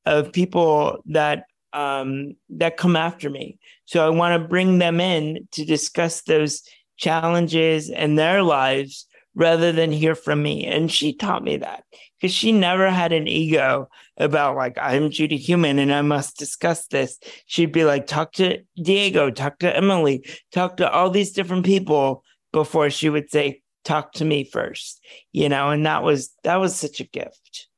[0.07, 3.59] of people that um, that come after me.
[3.85, 6.63] So I want to bring them in to discuss those
[6.97, 9.07] challenges and their lives
[9.39, 10.67] rather than hear from me.
[10.67, 11.85] And she taught me that
[12.21, 16.89] because she never had an ego about like, I'm Judy Heumann and I must discuss
[16.89, 17.21] this.
[17.47, 22.25] She'd be like, talk to Diego, talk to Emily, talk to all these different people
[22.53, 25.01] before she would say, talk to me first,
[25.33, 27.69] you know, and that was, that was such a gift.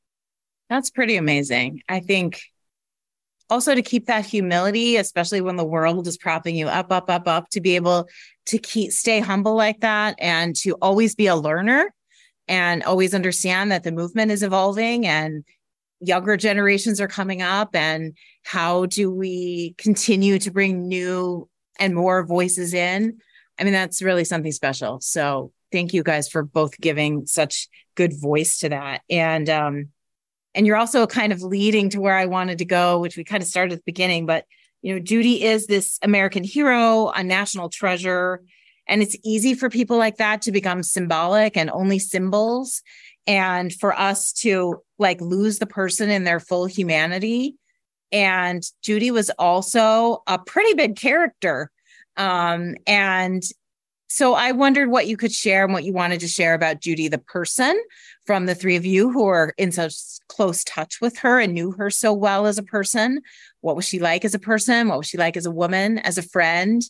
[0.70, 1.82] That's pretty amazing.
[1.90, 2.40] I think
[3.50, 7.26] also to keep that humility, especially when the world is propping you up, up, up,
[7.26, 8.08] up, to be able
[8.46, 11.92] to keep stay humble like that and to always be a learner
[12.48, 15.44] and always understand that the movement is evolving and
[16.00, 21.48] younger generations are coming up and how do we continue to bring new
[21.78, 23.18] and more voices in?
[23.58, 25.00] I mean that's really something special.
[25.00, 29.02] So thank you guys for both giving such good voice to that.
[29.10, 29.88] And um
[30.54, 33.42] and you're also kind of leading to where i wanted to go which we kind
[33.42, 34.44] of started at the beginning but
[34.82, 38.42] you know judy is this american hero a national treasure
[38.90, 42.82] and it's easy for people like that to become symbolic and only symbols.
[43.26, 47.54] And for us to like lose the person in their full humanity.
[48.10, 51.70] And judy was also a pretty big character.
[52.16, 53.42] Um and
[54.12, 57.06] so I wondered what you could share and what you wanted to share about Judy,
[57.06, 57.80] the person,
[58.26, 59.94] from the three of you who are in such
[60.26, 63.22] close touch with her and knew her so well as a person.
[63.60, 64.88] What was she like as a person?
[64.88, 66.82] What was she like as a woman, as a friend?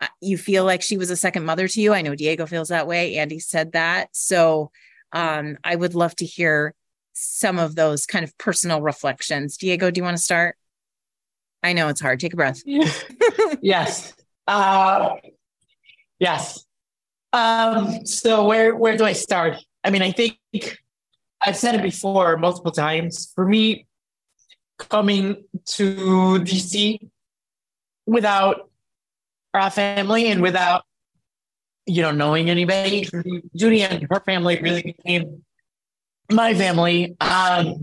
[0.00, 1.92] Uh, you feel like she was a second mother to you.
[1.92, 3.16] I know Diego feels that way.
[3.16, 4.10] Andy said that.
[4.12, 4.70] So
[5.12, 6.76] um, I would love to hear
[7.12, 9.56] some of those kind of personal reflections.
[9.56, 10.56] Diego, do you want to start?
[11.64, 12.20] I know it's hard.
[12.20, 12.62] Take a breath.
[13.60, 14.14] yes.
[14.46, 15.16] Uh,
[16.22, 16.64] Yes.
[17.32, 19.56] Um, so where where do I start?
[19.82, 20.38] I mean, I think
[21.44, 23.32] I've said it before multiple times.
[23.34, 23.86] For me,
[24.78, 25.42] coming
[25.74, 27.10] to DC
[28.06, 28.70] without
[29.52, 30.84] our family and without
[31.86, 33.08] you know knowing anybody,
[33.56, 35.42] Judy and her family really became
[36.30, 37.16] my family.
[37.20, 37.80] Um,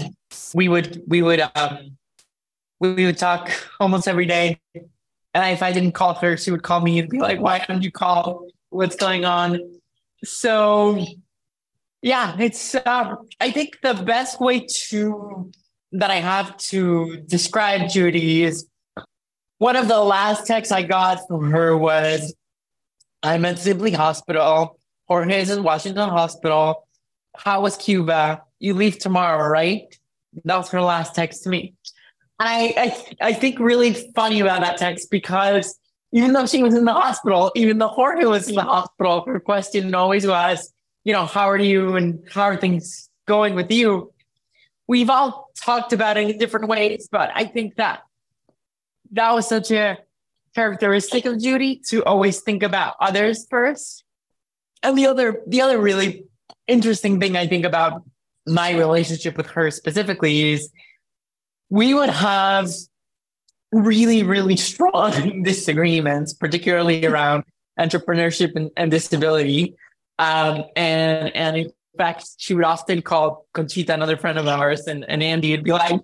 [0.53, 1.97] we would we would um,
[2.79, 4.61] we would talk almost every day
[5.33, 7.83] and if I didn't call her, she would call me and be like, why didn't
[7.83, 8.47] you call?
[8.69, 9.59] What's going on?
[10.23, 11.05] So,
[12.01, 15.51] yeah, it's, uh, I think the best way to,
[15.91, 18.67] that I have to describe Judy is
[19.57, 22.33] one of the last texts I got from her was,
[23.21, 24.79] I'm at Sibley Hospital.
[25.07, 26.87] Jorge's in Washington Hospital.
[27.35, 28.43] How was Cuba?
[28.59, 29.83] You leave tomorrow, right?
[30.45, 31.73] That was her last text to me.
[32.39, 32.73] I,
[33.21, 35.77] I, I think really funny about that text because
[36.11, 39.39] even though she was in the hospital, even though Jorge was in the hospital, her
[39.39, 40.73] question always was,
[41.03, 44.13] you know, how are you and how are things going with you?
[44.87, 48.01] We've all talked about it in different ways, but I think that
[49.11, 49.97] that was such a
[50.55, 54.03] characteristic of Judy to always think about others first.
[54.81, 56.23] And the other, the other really
[56.67, 58.03] interesting thing I think about
[58.47, 60.71] my relationship with her specifically is
[61.69, 62.69] we would have
[63.71, 67.43] really, really strong disagreements, particularly around
[67.79, 69.75] entrepreneurship and, and disability.
[70.17, 75.05] Um, and and in fact, she would often call Conchita, another friend of ours, and,
[75.07, 76.01] and Andy would be like,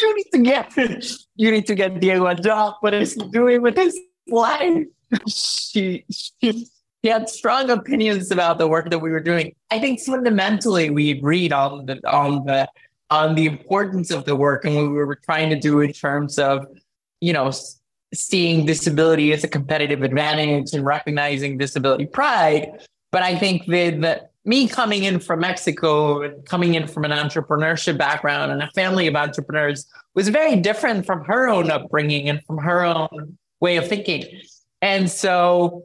[0.00, 0.76] "You need to get
[1.36, 2.74] you need to get Diego a job.
[2.80, 3.98] What is he doing with his
[4.28, 4.86] life?"
[5.28, 6.68] she, she
[7.02, 9.54] she had strong opinions about the work that we were doing.
[9.70, 12.68] I think fundamentally we agreed on the on the
[13.10, 16.38] on the importance of the work and what we were trying to do in terms
[16.38, 16.66] of,
[17.20, 17.50] you know,
[18.14, 22.86] seeing disability as a competitive advantage and recognizing disability pride.
[23.10, 27.98] But I think that, me coming in from Mexico and coming in from an entrepreneurship
[27.98, 32.56] background and a family of entrepreneurs was very different from her own upbringing and from
[32.56, 34.24] her own way of thinking.
[34.80, 35.84] And so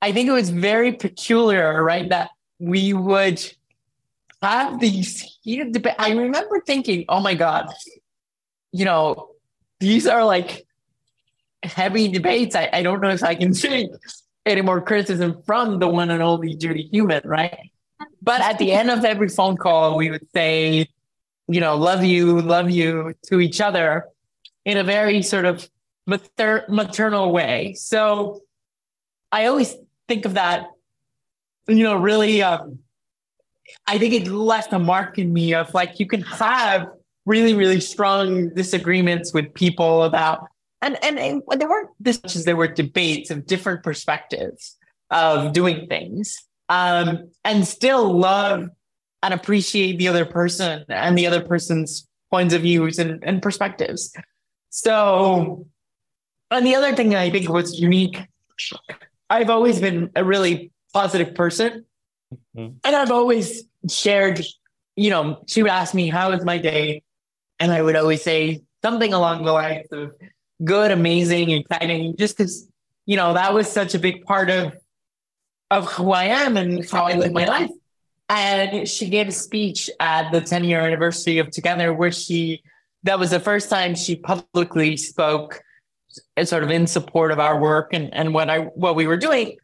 [0.00, 2.08] I think it was very peculiar, right?
[2.08, 3.44] That we would
[4.46, 5.94] have these heated debate.
[5.98, 7.66] I remember thinking, oh my God,
[8.72, 9.30] you know,
[9.80, 10.66] these are like
[11.62, 12.54] heavy debates.
[12.54, 13.90] I, I don't know if I can take
[14.44, 17.70] any more criticism from the one and only Judy Heumann, right?
[18.22, 20.88] But at the end of every phone call, we would say,
[21.48, 24.06] you know, love you, love you to each other
[24.64, 25.68] in a very sort of
[26.06, 27.74] mater- maternal way.
[27.74, 28.40] So
[29.32, 29.74] I always
[30.08, 30.70] think of that,
[31.66, 32.80] you know, really um,
[33.86, 36.88] I think it left a mark in me of like you can have
[37.24, 40.46] really, really strong disagreements with people about
[40.82, 44.76] and and, and there weren't this much as there were debates of different perspectives
[45.10, 46.36] of doing things.
[46.68, 48.68] Um, and still love
[49.22, 54.12] and appreciate the other person and the other person's points of views and, and perspectives.
[54.70, 55.66] So
[56.50, 58.20] and the other thing I think was unique,
[59.30, 61.84] I've always been a really positive person.
[62.34, 62.76] Mm-hmm.
[62.84, 64.44] And I've always shared,
[64.96, 67.02] you know, she would ask me, How was my day?
[67.58, 70.12] And I would always say something along the lines of
[70.64, 72.68] good, amazing, exciting, just because,
[73.06, 74.74] you know, that was such a big part of
[75.70, 77.70] of who I am and how I live my life.
[78.28, 82.62] And she gave a speech at the 10 year anniversary of 2Gether where she
[83.02, 85.60] that was the first time she publicly spoke
[86.44, 89.56] sort of in support of our work and, and what I what we were doing.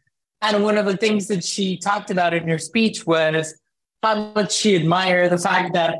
[0.43, 3.55] And one of the things that she talked about in her speech was
[4.03, 5.99] how much she admired the fact that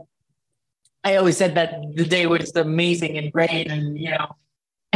[1.06, 4.36] I always said that the day was amazing and great, and you know.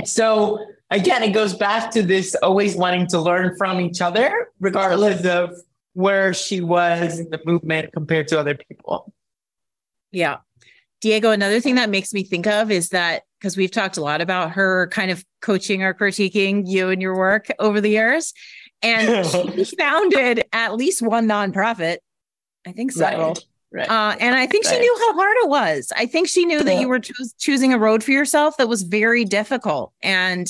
[0.04, 5.26] So again, it goes back to this always wanting to learn from each other, regardless
[5.26, 5.54] of
[5.94, 9.14] where she was in the movement compared to other people.
[10.12, 10.38] Yeah.
[11.00, 14.20] Diego, another thing that makes me think of is that because we've talked a lot
[14.20, 18.34] about her kind of coaching or critiquing you and your work over the years.
[18.82, 19.26] And
[19.68, 21.98] she founded at least one nonprofit.
[22.66, 23.30] I think several.
[23.30, 23.40] Right.
[23.70, 23.90] Right.
[23.90, 25.92] Uh, and I think she knew how hard it was.
[25.96, 26.80] I think she knew that Yeah.
[26.80, 29.92] you were choos- choosing a road for yourself that was very difficult.
[30.02, 30.48] And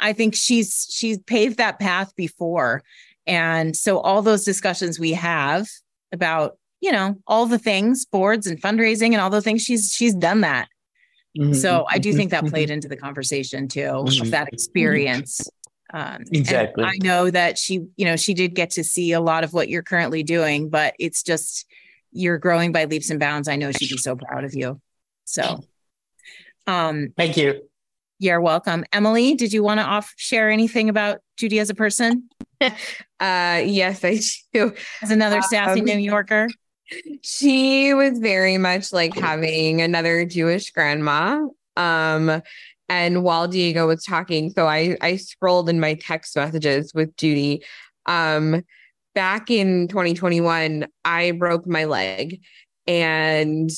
[0.00, 2.82] I think she's she's paved that path before.
[3.28, 5.68] And so all those discussions we have
[6.12, 10.14] about, you know, all the things, boards and fundraising and all the things she's she's
[10.14, 10.68] done that.
[11.38, 11.52] Mm-hmm.
[11.52, 14.30] So I do think that played into the conversation too of Mhm.
[14.30, 15.48] that experience.
[15.92, 16.84] Um, Exactly.
[16.84, 19.68] I know that she, you know, she did get to see a lot of what
[19.68, 21.66] you're currently doing, but it's just
[22.12, 23.48] you're growing by leaps and bounds.
[23.48, 24.80] I know she'd be so proud of you.
[25.24, 25.64] So,
[26.66, 27.62] um, Thank you.
[28.18, 28.84] you're welcome.
[28.92, 32.28] Emily, did you want to off share anything about Judy as a person,
[32.60, 34.18] Uh, yes, I
[34.52, 34.74] do.
[35.02, 36.48] as another sassy Um, New Yorker?
[37.22, 41.46] She was very much like having another Jewish grandma.
[41.76, 42.42] Um,
[42.88, 47.64] and while Diego was talking, so I I scrolled in my text messages with Judy.
[48.06, 48.62] Um,
[49.14, 52.40] back in 2021, I broke my leg
[52.86, 53.70] and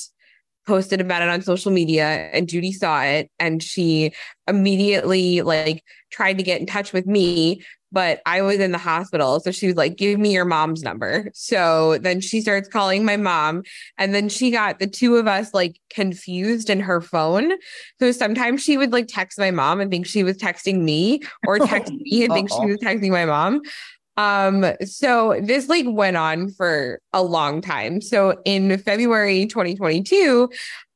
[0.66, 4.12] posted about it on social media and Judy saw it and she
[4.46, 5.82] immediately like
[6.12, 9.40] tried to get in touch with me but I was in the hospital.
[9.40, 11.30] So she was like, give me your mom's number.
[11.34, 13.62] So then she starts calling my mom.
[13.98, 17.52] And then she got the two of us like confused in her phone.
[17.98, 21.58] So sometimes she would like text my mom and think she was texting me or
[21.66, 23.62] text me and think she was texting my mom.
[24.16, 28.00] Um, so this like went on for a long time.
[28.00, 30.50] So in February 2022,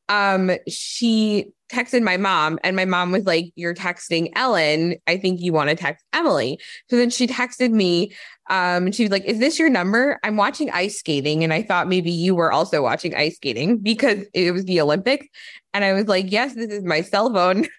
[0.08, 4.96] um, she texted my mom and my mom was like, You're texting Ellen.
[5.06, 6.58] I think you want to text Emily.
[6.90, 8.12] So then she texted me.
[8.50, 10.18] Um, she was like, Is this your number?
[10.22, 11.42] I'm watching ice skating.
[11.42, 15.26] And I thought maybe you were also watching ice skating because it was the Olympics.
[15.72, 17.66] And I was like, Yes, this is my cell phone.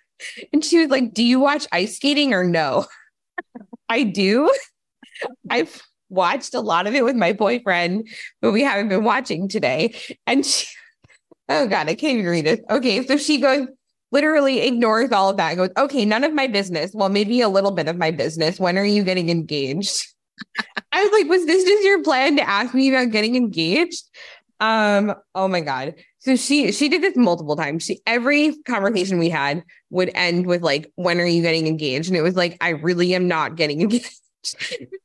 [0.53, 2.85] And she was like, Do you watch ice skating or no?
[3.89, 4.49] I do.
[5.49, 8.07] I've watched a lot of it with my boyfriend,
[8.41, 9.93] but we haven't been watching today.
[10.25, 10.67] And she,
[11.49, 12.63] oh God, I can't even read it.
[12.69, 13.05] Okay.
[13.05, 13.67] So she goes,
[14.11, 16.91] literally ignores all of that and goes, okay, none of my business.
[16.93, 18.59] Well, maybe a little bit of my business.
[18.59, 20.07] When are you getting engaged?
[20.91, 24.03] I was like, was this just your plan to ask me about getting engaged?
[24.59, 25.95] Um, oh my God.
[26.19, 27.83] So she she did this multiple times.
[27.83, 32.07] She every conversation we had would end with like, when are you getting engaged?
[32.07, 34.21] And it was like, I really am not getting engaged.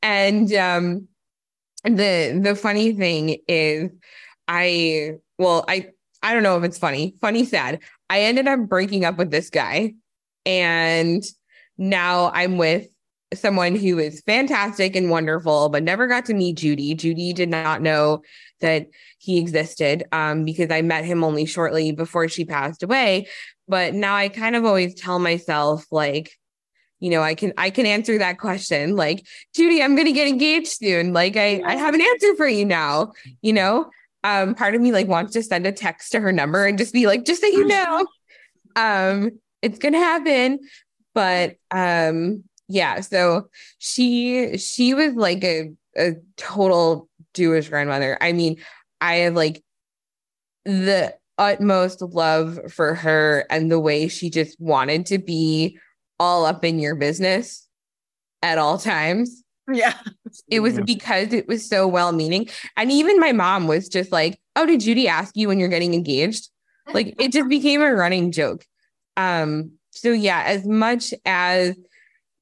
[0.02, 1.08] and um
[1.84, 3.90] the the funny thing is
[4.46, 5.88] I well, I
[6.22, 7.80] I don't know if it's funny, funny, sad.
[8.08, 9.94] I ended up breaking up with this guy,
[10.44, 11.22] and
[11.78, 12.88] now I'm with
[13.34, 16.94] someone who is fantastic and wonderful, but never got to meet Judy.
[16.94, 18.22] Judy did not know
[18.60, 23.28] that he existed um, because I met him only shortly before she passed away.
[23.68, 26.32] But now I kind of always tell myself, like,
[26.98, 30.68] you know, I can I can answer that question, like, Judy, I'm gonna get engaged
[30.68, 31.12] soon.
[31.12, 33.12] Like, I I have an answer for you now.
[33.42, 33.90] You know,
[34.24, 36.92] um, part of me like wants to send a text to her number and just
[36.92, 38.06] be like, just so you know,
[38.76, 39.30] um,
[39.62, 40.60] it's gonna happen.
[41.14, 43.48] But um, yeah, so
[43.78, 48.16] she she was like a a total Jewish grandmother.
[48.20, 48.58] I mean,
[49.00, 49.62] I have like
[50.64, 55.78] the utmost love for her and the way she just wanted to be
[56.18, 57.66] all up in your business
[58.42, 59.42] at all times.
[59.72, 59.94] Yeah.
[60.48, 60.82] It was Yeah.
[60.84, 62.48] because it was so well meaning.
[62.76, 65.94] And even my mom was just like, Oh, did Judy ask you when you're getting
[65.94, 66.48] engaged?
[66.92, 68.64] Like it just became a running joke.
[69.16, 71.76] Um, so yeah, as much as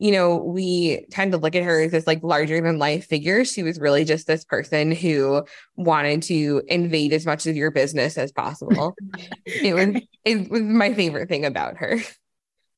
[0.01, 3.45] you know, we tend to look at her as this like larger than life figure.
[3.45, 8.17] She was really just this person who wanted to invade as much of your business
[8.17, 8.95] as possible.
[9.47, 11.99] it was it was my favorite thing about her.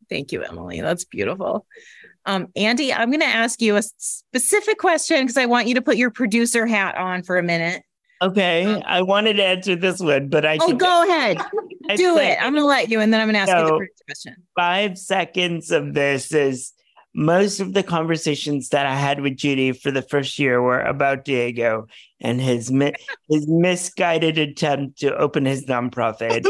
[0.08, 0.80] Thank you, Emily.
[0.80, 1.66] That's beautiful.
[2.26, 5.82] Um, Andy, I'm going to ask you a specific question because I want you to
[5.82, 7.82] put your producer hat on for a minute.
[8.22, 11.38] Okay, I wanted to answer this one, but I Oh, think go ahead.
[11.96, 12.36] Do it.
[12.40, 14.04] I'm going to let you, and then I'm going to ask you the So- producer
[14.06, 14.36] question.
[14.54, 16.72] five seconds of this is
[17.14, 21.24] most of the conversations that I had with Judy for the first year were about
[21.24, 21.86] Diego
[22.20, 22.92] and his mi-
[23.28, 26.44] his misguided attempt to open his nonprofit,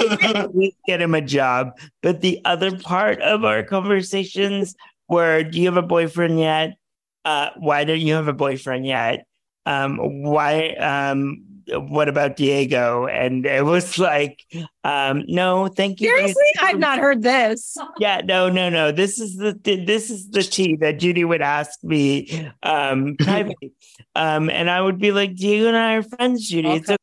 [0.86, 1.70] get him a job.
[2.02, 4.74] But the other part of our conversations
[5.10, 6.76] were, "Do you have a boyfriend yet?
[7.24, 9.26] Uh, why don't you have a boyfriend yet?
[9.66, 10.70] Um, why?
[10.74, 13.06] Um, what about Diego?
[13.06, 14.44] And it was like,
[14.84, 16.08] um, no, thank you.
[16.08, 17.76] Seriously, I've not heard this.
[17.98, 18.92] Yeah, no, no, no.
[18.92, 23.72] This is the this is the tea that Judy would ask me um privately.
[24.14, 26.68] um, and I would be like, Diego and I are friends, Judy.
[26.68, 26.76] Okay.
[26.78, 26.96] It's okay.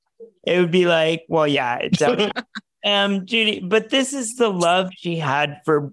[0.45, 2.31] It would be like, well, yeah, it's okay.
[2.85, 5.91] um, Judy, but this is the love she had for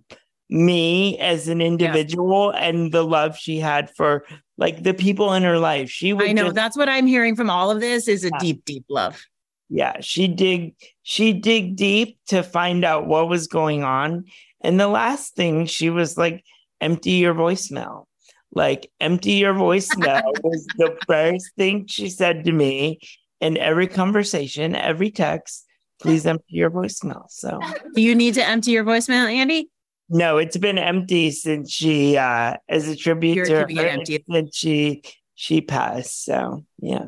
[0.49, 2.69] me as an individual yeah.
[2.69, 4.25] and the love she had for
[4.57, 5.91] like the people in her life.
[5.91, 8.39] She I know just, that's what I'm hearing from all of this is a yeah.
[8.39, 9.25] deep, deep love.
[9.69, 14.27] Yeah, she dig she dig deep to find out what was going on.
[14.61, 16.45] And the last thing she was like,
[16.81, 18.05] empty your voicemail.
[18.53, 23.01] Like empty your voicemail was the first thing she said to me
[23.41, 25.67] in every conversation, every text.
[26.01, 27.25] Please empty your voicemail.
[27.29, 27.61] So
[27.95, 29.71] you need to empty your voicemail, Andy?
[30.09, 34.25] No, it's been empty since she uh as a tribute You're to her empty.
[34.31, 35.03] since she
[35.35, 36.25] she passed.
[36.25, 37.07] So yeah.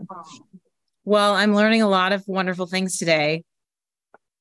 [1.04, 3.44] Well, I'm learning a lot of wonderful things today.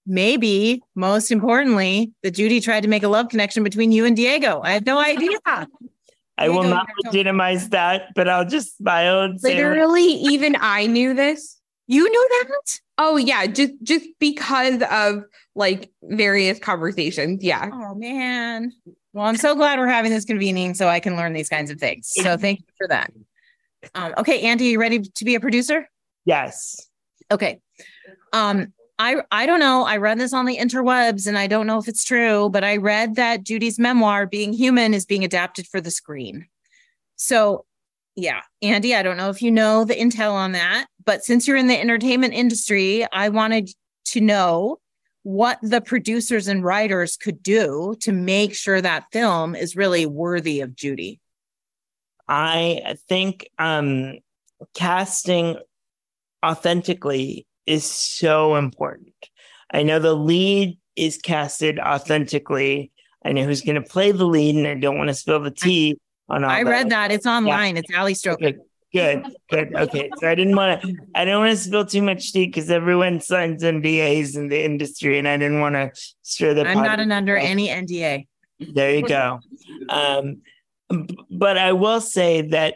[0.07, 4.61] Maybe most importantly, that Judy tried to make a love connection between you and Diego.
[4.63, 5.37] I had no idea.
[6.37, 11.13] I will not legitimize that, but I'll just smile and say literally even I knew
[11.13, 11.59] this.
[11.87, 12.79] You knew that?
[12.97, 15.23] Oh yeah, just just because of
[15.55, 17.43] like various conversations.
[17.43, 17.69] Yeah.
[17.71, 18.71] Oh man.
[19.13, 21.79] Well, I'm so glad we're having this convening so I can learn these kinds of
[21.79, 22.11] things.
[22.13, 23.11] So thank you for that.
[23.93, 25.89] Um, okay, Andy, you ready to be a producer?
[26.25, 26.89] Yes.
[27.31, 27.59] Okay.
[28.33, 29.83] Um, I I don't know.
[29.83, 32.77] I read this on the interwebs and I don't know if it's true, but I
[32.77, 36.47] read that Judy's memoir, Being Heumann, is being adapted for the screen.
[37.15, 37.65] So
[38.15, 41.57] yeah, Andy, I don't know if you know the intel on that, but since you're
[41.57, 43.69] in the entertainment industry, I wanted
[44.05, 44.79] to know
[45.23, 50.61] what the producers and writers could do to make sure that film is really worthy
[50.61, 51.19] of Judy.
[52.27, 54.19] I think um,
[54.73, 55.57] casting
[56.45, 59.13] authentically is so important.
[59.71, 62.91] I know the lead is casted authentically.
[63.25, 65.51] I know who's going to play the lead, and I don't want to spill the
[65.51, 65.97] tea
[66.29, 67.11] I read that.
[67.11, 67.75] It's online.
[67.75, 67.81] Yeah.
[67.81, 68.47] It's Ali Stroker.
[68.47, 68.57] Okay.
[68.93, 69.75] Good, good.
[69.75, 70.09] Okay.
[70.19, 73.19] So I didn't want to, I don't want to spill too much tea because everyone
[73.19, 77.11] signs NDAs in the industry and I didn't want to stir the I'm not an
[77.11, 78.25] under any NDA.
[78.59, 79.39] There you go.
[79.89, 80.41] Um,
[81.29, 82.75] but I will say that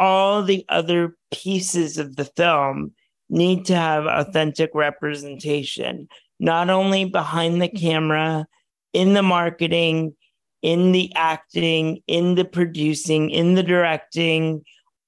[0.00, 2.92] all the other pieces of the film
[3.28, 6.08] need to have authentic representation,
[6.40, 8.46] not only behind the camera,
[8.92, 10.14] in the marketing,
[10.62, 14.62] in the acting, in the producing, in the directing,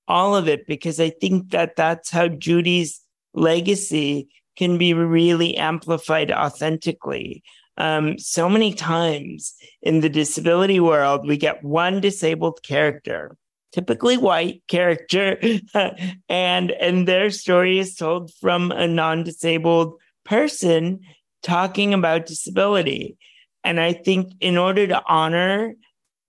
[0.07, 3.01] all of it, because I think that that's how Judy's
[3.35, 7.43] legacy can be really amplified authentically.
[7.77, 13.37] Um, so many times in the disability world, we get one disabled character,
[13.73, 15.39] typically white character,
[16.29, 19.95] and and their story is told from a non-disabled
[20.25, 21.01] person
[21.43, 23.17] talking about disability.
[23.65, 25.75] And I think in order to honor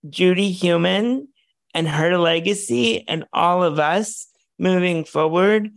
[0.08, 1.28] Judy Heumann
[1.74, 4.26] and her legacy and all of us
[4.58, 5.70] moving forward,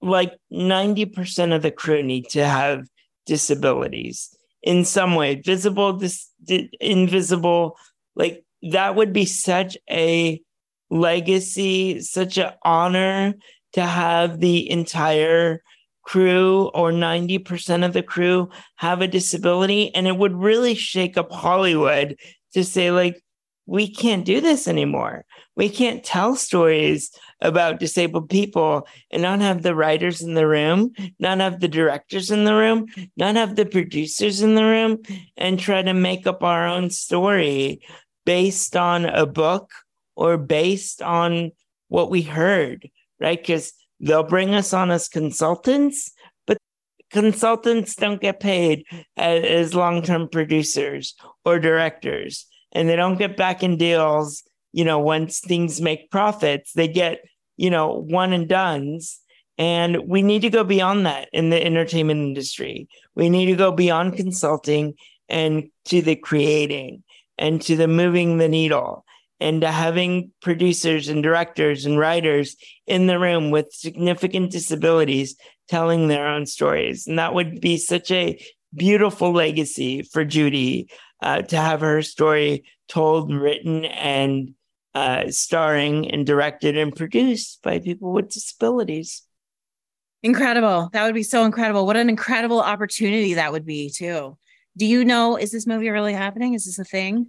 [0.00, 2.86] like 90% of the crew need to have
[3.26, 6.30] disabilities in some way, visible, dis-
[6.80, 7.76] invisible.
[8.14, 10.40] Like that would be such a
[10.90, 13.34] legacy, such an honor
[13.72, 15.62] to have the entire
[16.02, 19.94] crew or 90% of the crew have a disability.
[19.94, 22.16] And it would really shake up Hollywood
[22.54, 23.22] to say, like,
[23.66, 25.24] we can't do this anymore.
[25.54, 30.92] We can't tell stories about disabled people and not have the writers in the room,
[31.18, 32.86] not have the directors in the room,
[33.16, 34.98] not have the producers in the room,
[35.36, 37.80] and try to make up our own story
[38.26, 39.70] based on a book
[40.16, 41.52] or based on
[41.88, 42.88] what we heard,
[43.20, 43.38] right?
[43.38, 43.72] Because
[44.02, 46.10] They'll bring us on as consultants,
[46.46, 46.58] but
[47.10, 48.84] consultants don't get paid
[49.16, 52.46] as, long term producers or directors.
[52.72, 54.42] And they don't get back in deals,
[54.72, 56.72] you know, once things make profits.
[56.72, 57.20] They get,
[57.56, 59.20] you know, one and dones.
[59.56, 62.88] And we need to go beyond that in the entertainment industry.
[63.14, 64.94] We need to go beyond consulting
[65.28, 67.04] and to the creating
[67.38, 69.04] and to the moving the needle
[69.42, 75.36] and having producers and directors and writers in the room with significant disabilities
[75.68, 77.06] telling their own stories.
[77.06, 78.40] And that would be such a
[78.74, 80.88] beautiful legacy for Judy
[81.20, 84.54] uh, to have her story told, written, and
[84.94, 89.22] uh, starring and directed and produced by people with disabilities.
[90.22, 90.90] Incredible.
[90.92, 91.86] That would be so incredible.
[91.86, 94.36] What an incredible opportunity that would be, too.
[94.76, 96.54] Do you know, is this movie really happening?
[96.54, 97.28] Is this a thing?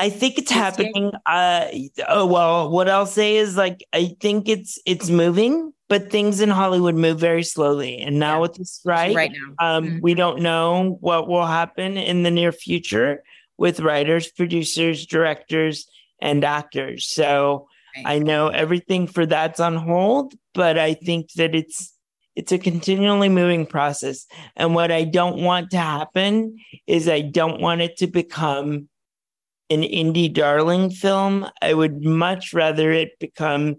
[0.00, 1.12] I think it's happening.
[1.26, 1.66] Uh,
[2.08, 6.48] oh well, what I'll say is like I think it's it's moving, but things in
[6.50, 7.98] Hollywood move very slowly.
[7.98, 8.40] And now Yeah.
[8.40, 9.76] with the strike, Right now.
[9.76, 10.00] um, Mhm.
[10.02, 13.22] we don't know what will happen in the near future
[13.58, 15.86] with writers, producers, directors,
[16.20, 17.06] and actors.
[17.06, 18.06] So Right.
[18.14, 21.92] I know everything for that's on hold, but I think that it's
[22.36, 24.26] it's a continually moving process.
[24.56, 28.88] And what I don't want to happen is I don't want it to become
[29.70, 31.48] an indie darling film.
[31.62, 33.76] I would much rather it become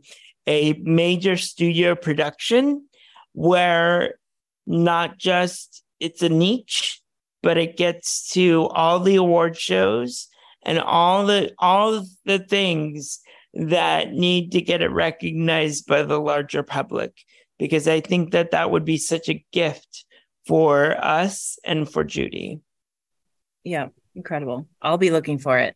[0.48, 2.88] a major studio production
[3.34, 4.16] where
[4.66, 7.02] not just it's a niche,
[7.44, 10.28] but it gets to all the award shows
[10.64, 13.20] and all the all the things
[13.54, 17.14] that need to get it recognized by the larger public
[17.60, 20.06] because I think that that would be such a gift
[20.48, 22.62] for us and for Judy.
[23.64, 24.68] Yeah, incredible.
[24.82, 25.76] I'll be looking for it.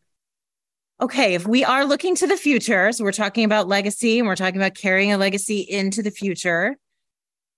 [1.02, 4.36] Okay, if we are looking to the future, so we're talking about legacy and we're
[4.38, 6.78] talking about carrying a legacy into the future.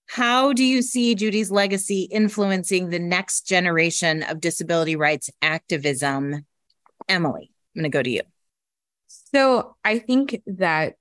[0.06, 6.46] How do you see Judy's legacy influencing the next generation of disability rights activism?
[7.08, 8.22] Emily, I'm going to go to you.
[9.06, 10.96] So I think that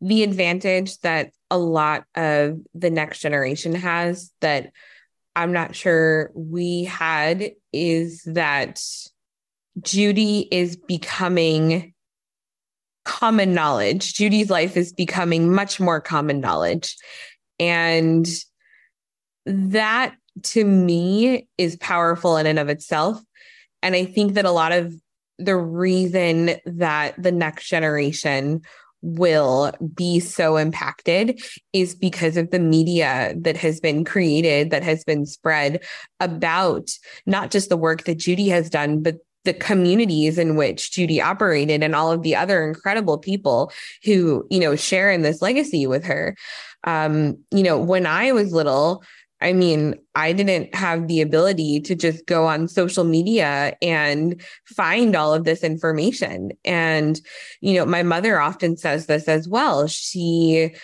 [0.00, 4.72] the advantage that a lot of the next generation has that
[5.36, 8.82] I'm not sure we had is that
[9.80, 11.94] Judy is becoming
[13.04, 14.14] common knowledge.
[14.14, 16.96] Judy's life is becoming much more common knowledge.
[17.58, 18.26] And
[19.46, 23.20] that to me is powerful in and of itself.
[23.82, 24.94] And I think that a lot of
[25.38, 28.62] the reason that the next generation
[29.00, 31.40] will be so impacted
[31.72, 35.84] is because of the media that has been created, that has been spread
[36.18, 36.90] about
[37.24, 41.82] not just the work that Judy has done, but the communities in which Judy operated
[41.82, 43.72] and all of the other incredible people
[44.04, 46.36] who, you know, share in this legacy with her.
[46.84, 49.02] Um, you know, when I was little,
[49.40, 55.14] I mean, I didn't have the ability to just go on social media and find
[55.14, 56.50] all of this information.
[56.64, 57.20] And,
[57.60, 59.86] you know, my mother often says this as well.
[59.86, 60.74] She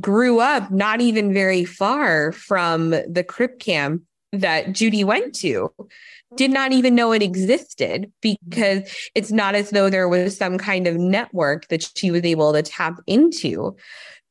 [0.00, 4.02] grew up not even very far from the crip camp
[4.40, 5.70] that Judy went to.
[6.36, 10.86] Did not even know it existed because it's not as though there was some kind
[10.86, 13.76] of network that she was able to tap into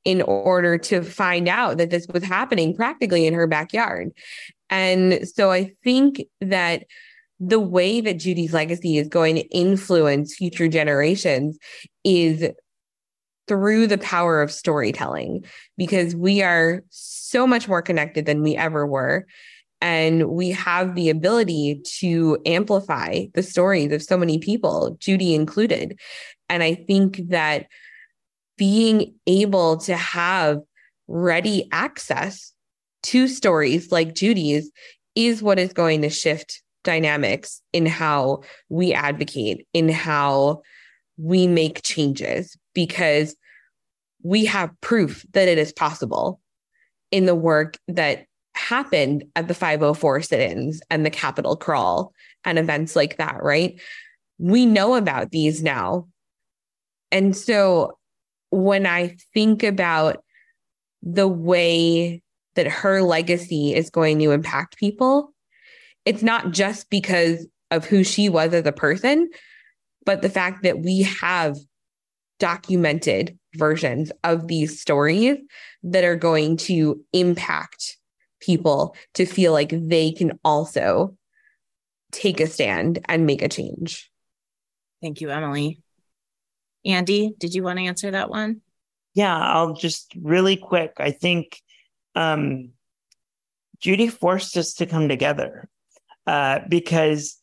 [0.03, 4.11] in order to find out that this was happening practically in her backyard.
[4.69, 6.83] And so I think that
[7.39, 11.57] the way that Judy's legacy is going to influence future generations
[12.03, 12.49] is
[13.47, 15.45] through the power of storytelling,
[15.77, 19.25] because we are so much more connected than we ever were.
[19.83, 25.99] And we have the ability to amplify the stories of so many people, Judy included.
[26.47, 27.67] And I think that
[28.57, 30.59] being able to have
[31.09, 32.53] ready access
[33.03, 34.71] to stories like Judy's
[35.15, 40.61] is what is going to shift dynamics in how we advocate, in how
[41.17, 43.35] we make changes, because
[44.21, 46.39] we have proof that it is possible
[47.11, 52.13] in the work that happened at the 504 sit ins and the Capitol crawl
[52.45, 53.79] and events like that, right?
[54.37, 56.07] We know about these now.
[57.11, 57.97] And so
[58.49, 60.23] when I think about
[61.01, 62.21] the way
[62.55, 65.33] that her legacy is going to impact people,
[66.05, 69.29] it's not just because of who she was as a person,
[70.05, 71.57] but the fact that we have
[72.39, 75.37] documented versions of these stories
[75.83, 77.97] that are going to impact
[78.43, 81.15] people to feel like they can also
[82.11, 84.11] take a stand and make a change.
[85.01, 85.81] Thank you, Emily.
[86.85, 88.61] Andy, did you want to answer that one?
[89.13, 90.93] Yeah, I'll just really quick.
[90.97, 91.61] I think
[92.15, 92.71] um,
[93.79, 95.69] Judy forced us to come together
[96.27, 97.37] uh, because,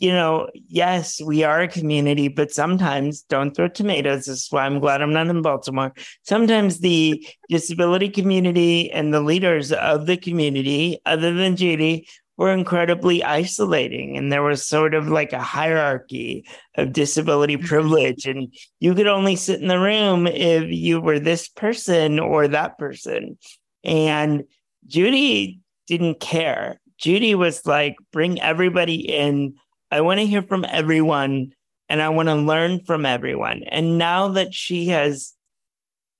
[0.00, 4.24] you know, yes, we are a community, but sometimes don't throw tomatoes.
[4.24, 5.92] This is why I'm glad I'm not in Baltimore.
[6.22, 13.22] Sometimes the disability community and the leaders of the community, other than Judy, were incredibly
[13.22, 14.16] isolating.
[14.16, 16.46] And there was sort of like a hierarchy
[16.76, 17.66] of disability mm-hmm.
[17.66, 18.24] privilege.
[18.24, 22.78] And you could only sit in the room if you were this person or that
[22.78, 23.36] person.
[23.84, 24.44] And
[24.86, 26.80] Judy didn't care.
[26.96, 29.56] Judy was like, bring everybody in.
[29.90, 31.52] I want to hear from everyone
[31.88, 33.64] and I want to learn from everyone.
[33.64, 35.34] And now that she has,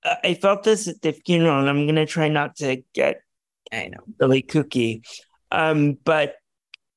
[0.05, 3.21] I felt this at the funeral, and I'm going to try not to get
[3.73, 4.01] I know.
[4.19, 5.07] really kooky.
[5.53, 6.35] Um, but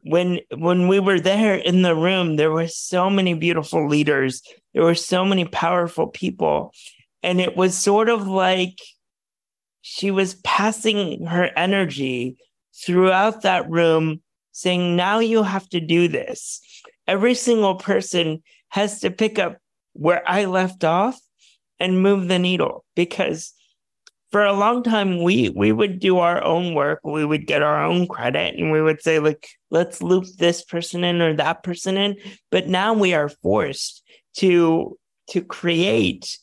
[0.01, 4.41] when when we were there in the room, there were so many beautiful leaders.
[4.73, 6.73] There were so many powerful people.
[7.21, 8.79] And it was sort of like
[9.81, 12.37] she was passing her energy
[12.75, 14.22] throughout that room,
[14.53, 16.61] saying, Now you have to do this.
[17.05, 19.57] Every single person has to pick up
[19.91, 21.19] where I left off
[21.79, 23.53] and move the needle because
[24.31, 27.83] for a long time we we would do our own work we would get our
[27.83, 31.97] own credit and we would say like let's loop this person in or that person
[31.97, 32.15] in
[32.49, 34.01] but now we are forced
[34.35, 34.97] to
[35.29, 36.39] to create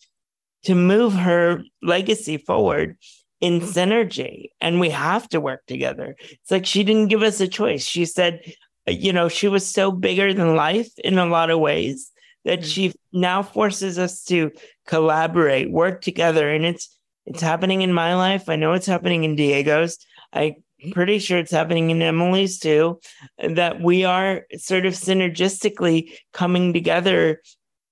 [0.63, 2.97] to move her legacy forward
[3.41, 3.70] in mm-hmm.
[3.70, 7.84] synergy and we have to work together it's like she didn't give us a choice
[7.84, 8.41] she said
[8.88, 12.11] uh, you know she was so bigger than life in a lot of ways
[12.45, 12.64] that mm.
[12.64, 14.51] she now forces us to
[14.86, 16.97] collaborate work together and it's
[17.30, 18.49] it's happening in my life.
[18.49, 19.99] I know it's happening in Diego's.
[20.32, 20.91] I'm mm-hmm.
[20.91, 22.99] pretty sure it's happening in Emily's too.
[23.38, 27.41] That we are sort of synergistically coming together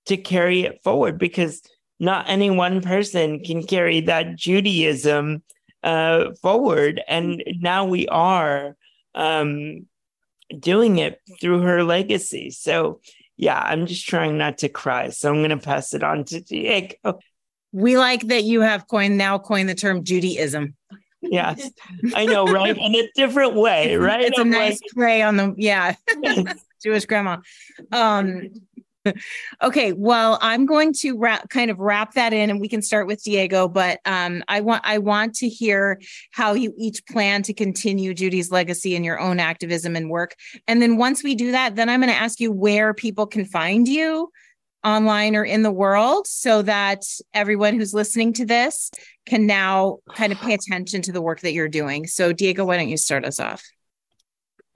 [0.06, 1.62] to carry it forward because
[2.00, 5.42] not any one person can carry that Judaism
[5.82, 7.02] uh, forward.
[7.08, 8.76] And now we are
[9.14, 9.86] um,
[10.58, 12.50] doing it through her legacy.
[12.50, 13.00] So,
[13.36, 15.10] yeah, I'm just trying not to cry.
[15.10, 17.18] So I'm going to pass it on to Diego.
[17.72, 20.74] We like that you have coined now coined the term Judaism.
[21.20, 21.70] Yes,
[22.14, 22.76] I know, right?
[22.76, 24.22] In a different way, right?
[24.22, 25.94] It's a I'm nice like- play on the yeah,
[26.82, 27.38] Jewish grandma.
[27.90, 28.50] Um,
[29.62, 33.06] okay, well, I'm going to wrap kind of wrap that in, and we can start
[33.06, 33.68] with Diego.
[33.68, 36.00] But um, I want I want to hear
[36.32, 40.34] how you each plan to continue Judy's legacy in your own activism and work.
[40.66, 43.44] And then once we do that, then I'm going to ask you where people can
[43.44, 44.30] find you
[44.84, 47.02] online or in the world so that
[47.34, 48.90] everyone who's listening to this
[49.26, 52.06] can now kind of pay attention to the work that you're doing.
[52.06, 53.62] So Diego, why don't you start us off?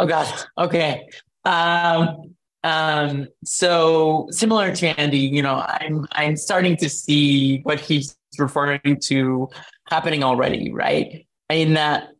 [0.00, 0.44] Oh gosh.
[0.58, 1.06] Okay.
[1.44, 2.34] Um,
[2.64, 8.98] um, so similar to Andy, you know, I'm I'm starting to see what he's referring
[9.04, 9.48] to
[9.88, 11.26] happening already, right?
[11.48, 12.10] In that,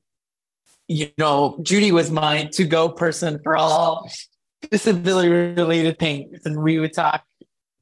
[0.89, 4.11] you know, Judy was my to-go person for all
[4.71, 6.41] disability related things.
[6.45, 7.25] And we would talk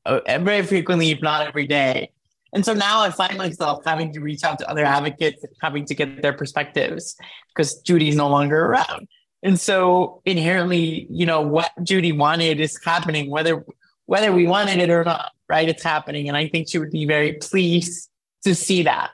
[0.07, 2.13] uh, very frequently, if not every day.
[2.53, 5.95] And so now I find myself having to reach out to other advocates, having to
[5.95, 7.17] get their perspectives
[7.55, 9.09] because Judy's no longer around.
[9.43, 13.65] And so inherently, you know, what Judy wanted is happening, whether
[14.07, 15.69] whether we wanted it or not, right?
[15.69, 16.27] It's happening.
[16.29, 18.11] And I think she would be very pleased
[18.45, 19.11] to see that.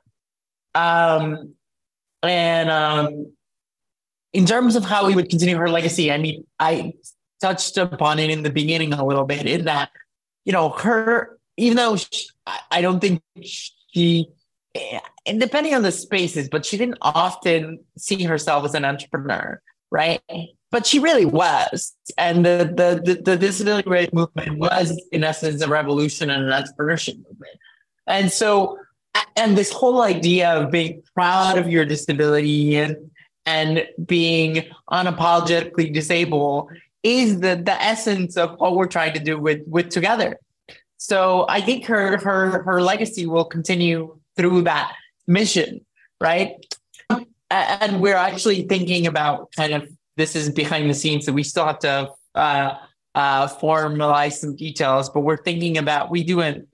[0.74, 1.54] Um,
[2.22, 3.32] and um,
[4.32, 6.94] in terms of how we would continue her legacy, I mean, I
[7.40, 9.90] touched upon it in the beginning a little bit, in that,
[10.44, 12.28] you know, her, even though she,
[12.70, 14.28] I- don't think she,
[15.26, 19.60] and depending on the spaces, but she didn't often see herself as an entrepreneur,
[19.90, 20.20] right?
[20.70, 21.94] But she really was.
[22.18, 26.50] And the, the, the, the disability rights movement was, in essence, a revolution and an
[26.50, 27.58] entrepreneurship movement.
[28.06, 28.78] And so,
[29.36, 32.96] and this whole idea of being proud of your disability and,
[33.44, 36.70] and being unapologetically disabled
[37.02, 40.34] is the, the essence of what we're trying to do with, with 2Gether.
[40.96, 44.92] So I think her, her, her legacy will continue through that
[45.26, 45.84] mission,
[46.20, 46.52] right?
[47.50, 51.66] And we're actually thinking about kind of this is behind the scenes, so we still
[51.66, 52.74] have to uh,
[53.14, 55.10] uh, formalize some details.
[55.10, 56.66] But we're thinking about we do an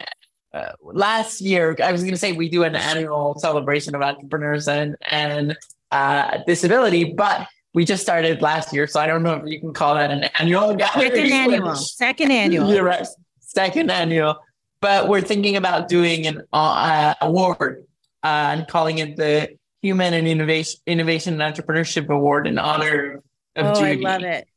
[0.55, 1.77] uh, last year.
[1.83, 5.57] I was going to say we do an annual celebration of entrepreneurs and and
[5.91, 9.73] uh, disability, but we just started last year, so I don't know if you can
[9.73, 10.79] call that an annual.
[10.79, 11.75] Second annual.
[11.75, 12.73] Second annual.
[12.73, 13.07] You're right.
[13.41, 14.37] Second annual.
[14.81, 17.85] But we're thinking about doing an uh, award
[18.23, 23.23] uh, and calling it the Heumann and Innovation Innovation and Entrepreneurship Award in honor
[23.57, 24.03] of Oh, I Judy.
[24.05, 24.49] love it.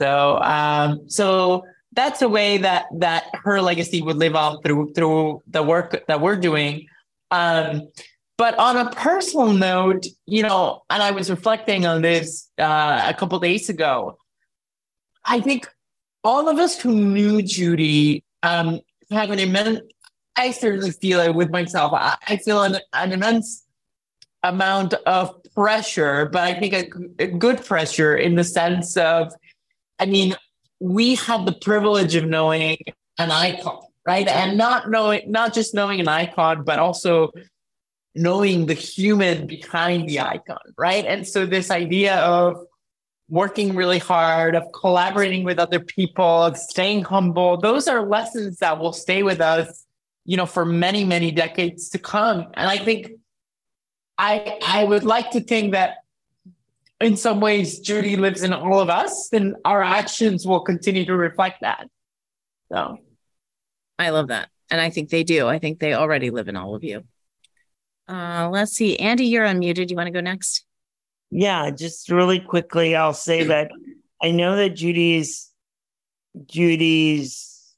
[0.00, 5.42] So, um, so that's a way that that her legacy would live on through through
[5.48, 6.86] the work that we're doing.
[7.30, 7.88] Um,
[8.38, 13.12] but on a personal note, you know, and I was reflecting on this uh, a
[13.12, 14.16] couple days ago.
[15.24, 15.68] I think
[16.24, 19.80] all of us who knew Judy um, have an immense.
[20.36, 21.92] I certainly feel it with myself.
[21.92, 23.66] I, I feel an, an immense
[24.42, 26.88] amount of pressure, but I think a,
[27.22, 29.32] a good pressure in the sense of,
[29.98, 30.34] I mean,
[30.80, 32.78] we had the privilege of knowing
[33.18, 34.26] an icon, right?
[34.26, 37.32] And not knowing, not just knowing an icon, but also
[38.14, 41.04] knowing the human behind the icon, right?
[41.04, 42.64] And so this idea of
[43.28, 48.78] working really hard, of collaborating with other people, of staying humble, those are lessons that
[48.78, 49.86] will stay with us,
[50.24, 52.46] you know, for many, many decades to come.
[52.54, 53.12] And I think
[54.20, 55.96] I I would like to think that
[57.00, 61.16] in some ways Judy lives in all of us, then our actions will continue to
[61.16, 61.88] reflect that.
[62.70, 62.98] So
[63.98, 64.50] I love that.
[64.70, 65.48] And I think they do.
[65.48, 67.02] I think they already live in all of you.
[68.06, 68.98] Uh, let's see.
[68.98, 69.88] Andy, you're unmuted.
[69.88, 70.64] You want to go next?
[71.30, 73.70] Yeah, just really quickly, I'll say that
[74.22, 75.50] I know that Judy's
[76.46, 77.74] Judy's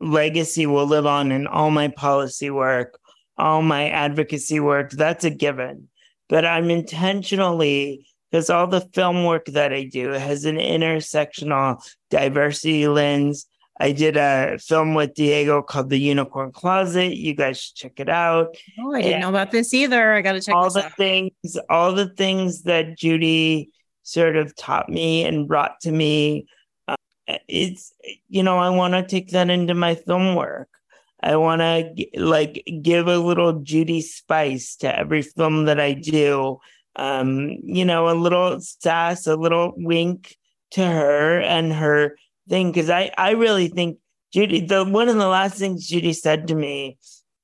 [0.00, 2.98] legacy will live on in all my policy work,
[3.38, 4.90] all my advocacy work.
[4.92, 5.88] That's a given.
[6.28, 12.88] But I'm intentionally because all the film work that I do has an intersectional diversity
[12.88, 13.46] lens.
[13.78, 17.14] I did a film with Diego called The Unicorn Closet.
[17.14, 18.56] You guys should check it out.
[18.80, 20.14] Oh, I didn't and know about this either.
[20.14, 20.96] I got to check all the out.
[20.96, 21.32] things,
[21.68, 23.70] all the things that Judy
[24.02, 26.46] sort of taught me and brought to me.
[26.88, 26.96] Uh,
[27.48, 27.92] it's
[28.28, 30.68] you know I want to take that into my film work.
[31.22, 36.60] I want to like give a little Judy spice to every film that I do
[36.96, 40.36] um, you know, a little sass, a little wink
[40.72, 42.16] to her and her
[42.48, 42.72] thing.
[42.72, 43.98] Cause I, I really think
[44.32, 46.98] Judy, the one of the last things Judy said to me,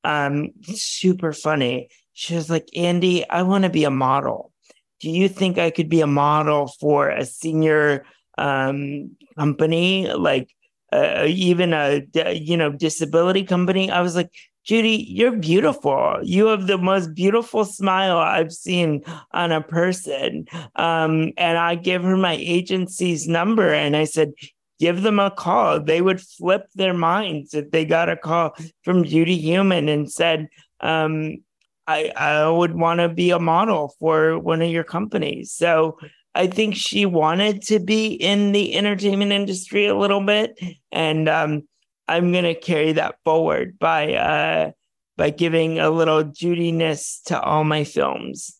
[0.05, 1.89] um, super funny.
[2.15, 4.53] She was like, Andy, I want to be a model.
[5.01, 8.05] Do you think I could be a model for a senior
[8.39, 10.49] um, company, like
[10.93, 13.91] uh, even a you know disability company?
[13.91, 14.31] I was like,
[14.65, 16.19] Judy, you're beautiful.
[16.23, 20.47] You have the most beautiful smile I've seen on a person.
[20.77, 24.33] Um, and I gave her my agency's number and I said,
[24.79, 25.81] give them a call.
[25.81, 30.49] They would flip their minds if they got a call from Judy Heumann and said,
[30.81, 31.39] um,
[31.89, 35.53] I, I would want to be a model for one of your companies.
[35.53, 35.99] So
[36.35, 40.59] I think she wanted to be in the entertainment industry a little bit.
[40.91, 41.69] And um,
[42.09, 44.71] I'm gonna carry that forward by uh
[45.17, 48.59] by giving a little Judiness to all my films.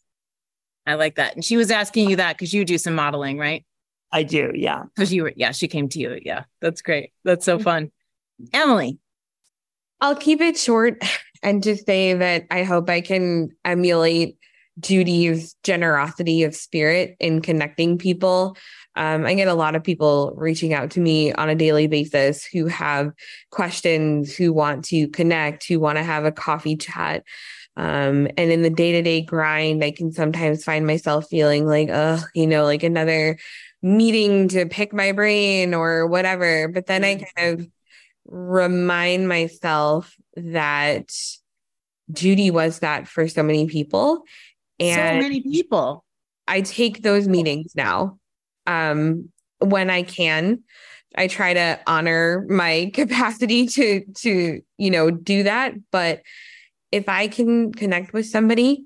[0.87, 1.35] I like that.
[1.35, 3.65] And she was asking you that because you do some modeling, right?
[4.11, 4.85] I do, yeah.
[4.95, 6.19] Because you were, yeah, she came to you.
[6.23, 7.13] Yeah, that's great.
[7.25, 7.91] That's so fun.
[8.53, 8.99] Emily.
[10.01, 11.03] I'll keep it short
[11.43, 14.37] and just say that I hope I can emulate
[14.83, 18.57] Judy's generosity of spirit in connecting people
[18.95, 22.45] um, I get a lot of people reaching out to me on a daily basis
[22.45, 23.13] who have
[23.51, 27.25] questions, who want to connect, who want to have a coffee chat.
[27.77, 31.89] Um, and in the day to day grind, I can sometimes find myself feeling like,
[31.91, 33.39] oh, you know, like another
[33.81, 36.69] meeting to pick my brain or whatever.
[36.69, 37.69] But then I kind of
[38.27, 41.11] remind myself that
[42.13, 44.25] Judy was that for so many people.
[44.83, 46.05] And so many people.
[46.49, 48.19] I take those meetings now
[48.67, 49.31] um,
[49.61, 50.63] when I can.
[51.17, 56.23] I try to honor my capacity to to you know do that, but
[56.91, 58.85] if I can connect with somebody,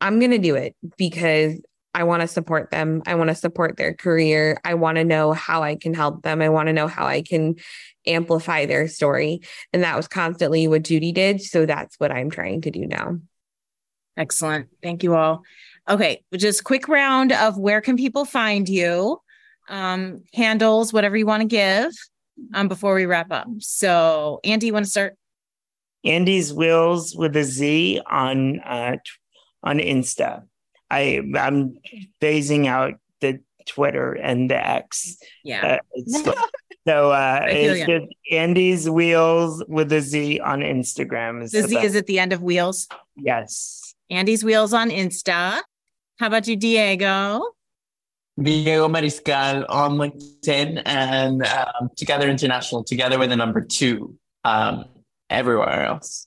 [0.00, 1.58] I'm going to do it because
[1.94, 3.02] I want to support them.
[3.06, 4.60] I want to support their career.
[4.64, 6.42] I want to know how I can help them.
[6.42, 7.54] I want to know how I can
[8.06, 9.40] amplify their story.
[9.72, 11.40] And that was constantly what Judy did.
[11.40, 13.18] So that's what I'm trying to do now.
[14.16, 14.68] Excellent.
[14.82, 15.42] Thank you all.
[15.88, 19.20] Okay, just quick round of where can people find you?
[19.68, 21.92] Um, handles, whatever you want to give
[22.54, 23.46] um, before we wrap up.
[23.58, 25.16] So, Andy, you want to start?
[26.04, 28.96] Andy's Wheels with a Z on uh,
[29.62, 30.44] on Insta.
[30.90, 31.78] I I'm
[32.20, 35.16] phasing out the Twitter and the X.
[35.42, 35.78] Yeah.
[35.96, 36.32] Uh,
[36.86, 41.42] so uh, it's just Andy's Wheels with a Z on Instagram.
[41.42, 42.86] Is the Z is at the end of Wheels.
[43.16, 43.83] Yes.
[44.10, 45.60] Andy's Wheels on Insta.
[46.18, 47.42] How about you, Diego?
[48.40, 54.84] Diego Mariscal on LinkedIn and um, 2Gether International, together with the number two um,
[55.30, 56.26] everywhere else.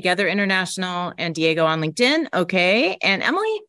[0.00, 2.26] 2Gether International and Diego on LinkedIn.
[2.34, 2.96] Okay.
[3.02, 3.60] And Emily?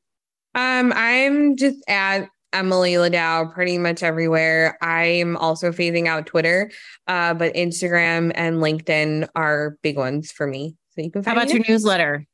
[0.55, 4.77] Um, I'm just at Emily Ladau pretty much everywhere.
[4.82, 6.71] I'm also phasing out Twitter,
[7.07, 10.75] uh, but Instagram and LinkedIn are big ones for me.
[10.89, 12.25] So you can How about your newsletter?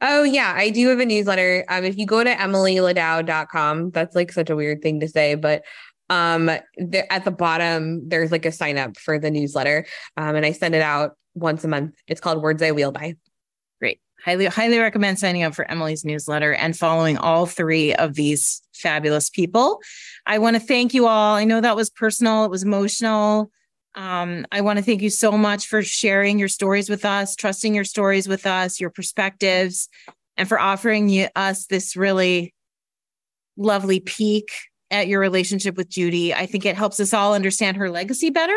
[0.00, 1.64] Oh yeah, I do have a newsletter.
[1.68, 5.62] Um, if you go to emilyladau.com, that's like such a weird thing to say, but
[6.10, 9.86] um at the bottom there's like a sign up for the newsletter.
[10.16, 11.94] Um, and I send it out once a month.
[12.06, 13.16] It's called Words I Wheel By.
[13.80, 14.00] Great.
[14.24, 19.30] Highly, highly recommend signing up for Emily's newsletter and following all three of these fabulous
[19.30, 19.80] people.
[20.26, 21.34] I want to thank you all.
[21.34, 23.50] I know that was personal, it was emotional.
[23.94, 27.74] Um, I want to thank you so much for sharing your stories with us, trusting
[27.74, 29.88] your stories with us, your perspectives,
[30.36, 32.52] and for offering you, us this really
[33.56, 34.50] lovely peek
[34.90, 36.34] at your relationship with Judy.
[36.34, 38.56] I think it helps us all understand her legacy better.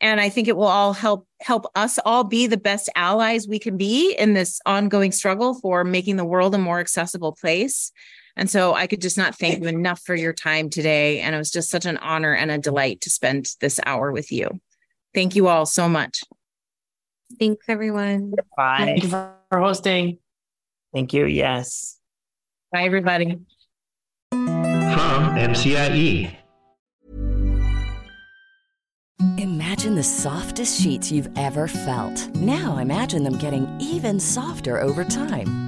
[0.00, 3.58] And I think it will all help help us all be the best allies we
[3.58, 7.90] can be in this ongoing struggle for making the world a more accessible place.
[8.36, 11.20] And so I could just not thank you enough for your time today.
[11.20, 14.30] And it was just such an honor and a delight to spend this hour with
[14.30, 14.60] you.
[15.14, 16.22] Thank you all so much.
[17.38, 18.32] Thanks, everyone.
[18.56, 18.78] Bye.
[18.78, 20.18] Thank you for hosting.
[20.92, 21.26] Thank you.
[21.26, 21.98] Yes.
[22.72, 23.38] Bye, everybody.
[24.30, 26.34] From MCIE.
[29.38, 32.34] Imagine the softest sheets you've ever felt.
[32.36, 35.67] Now imagine them getting even softer over time.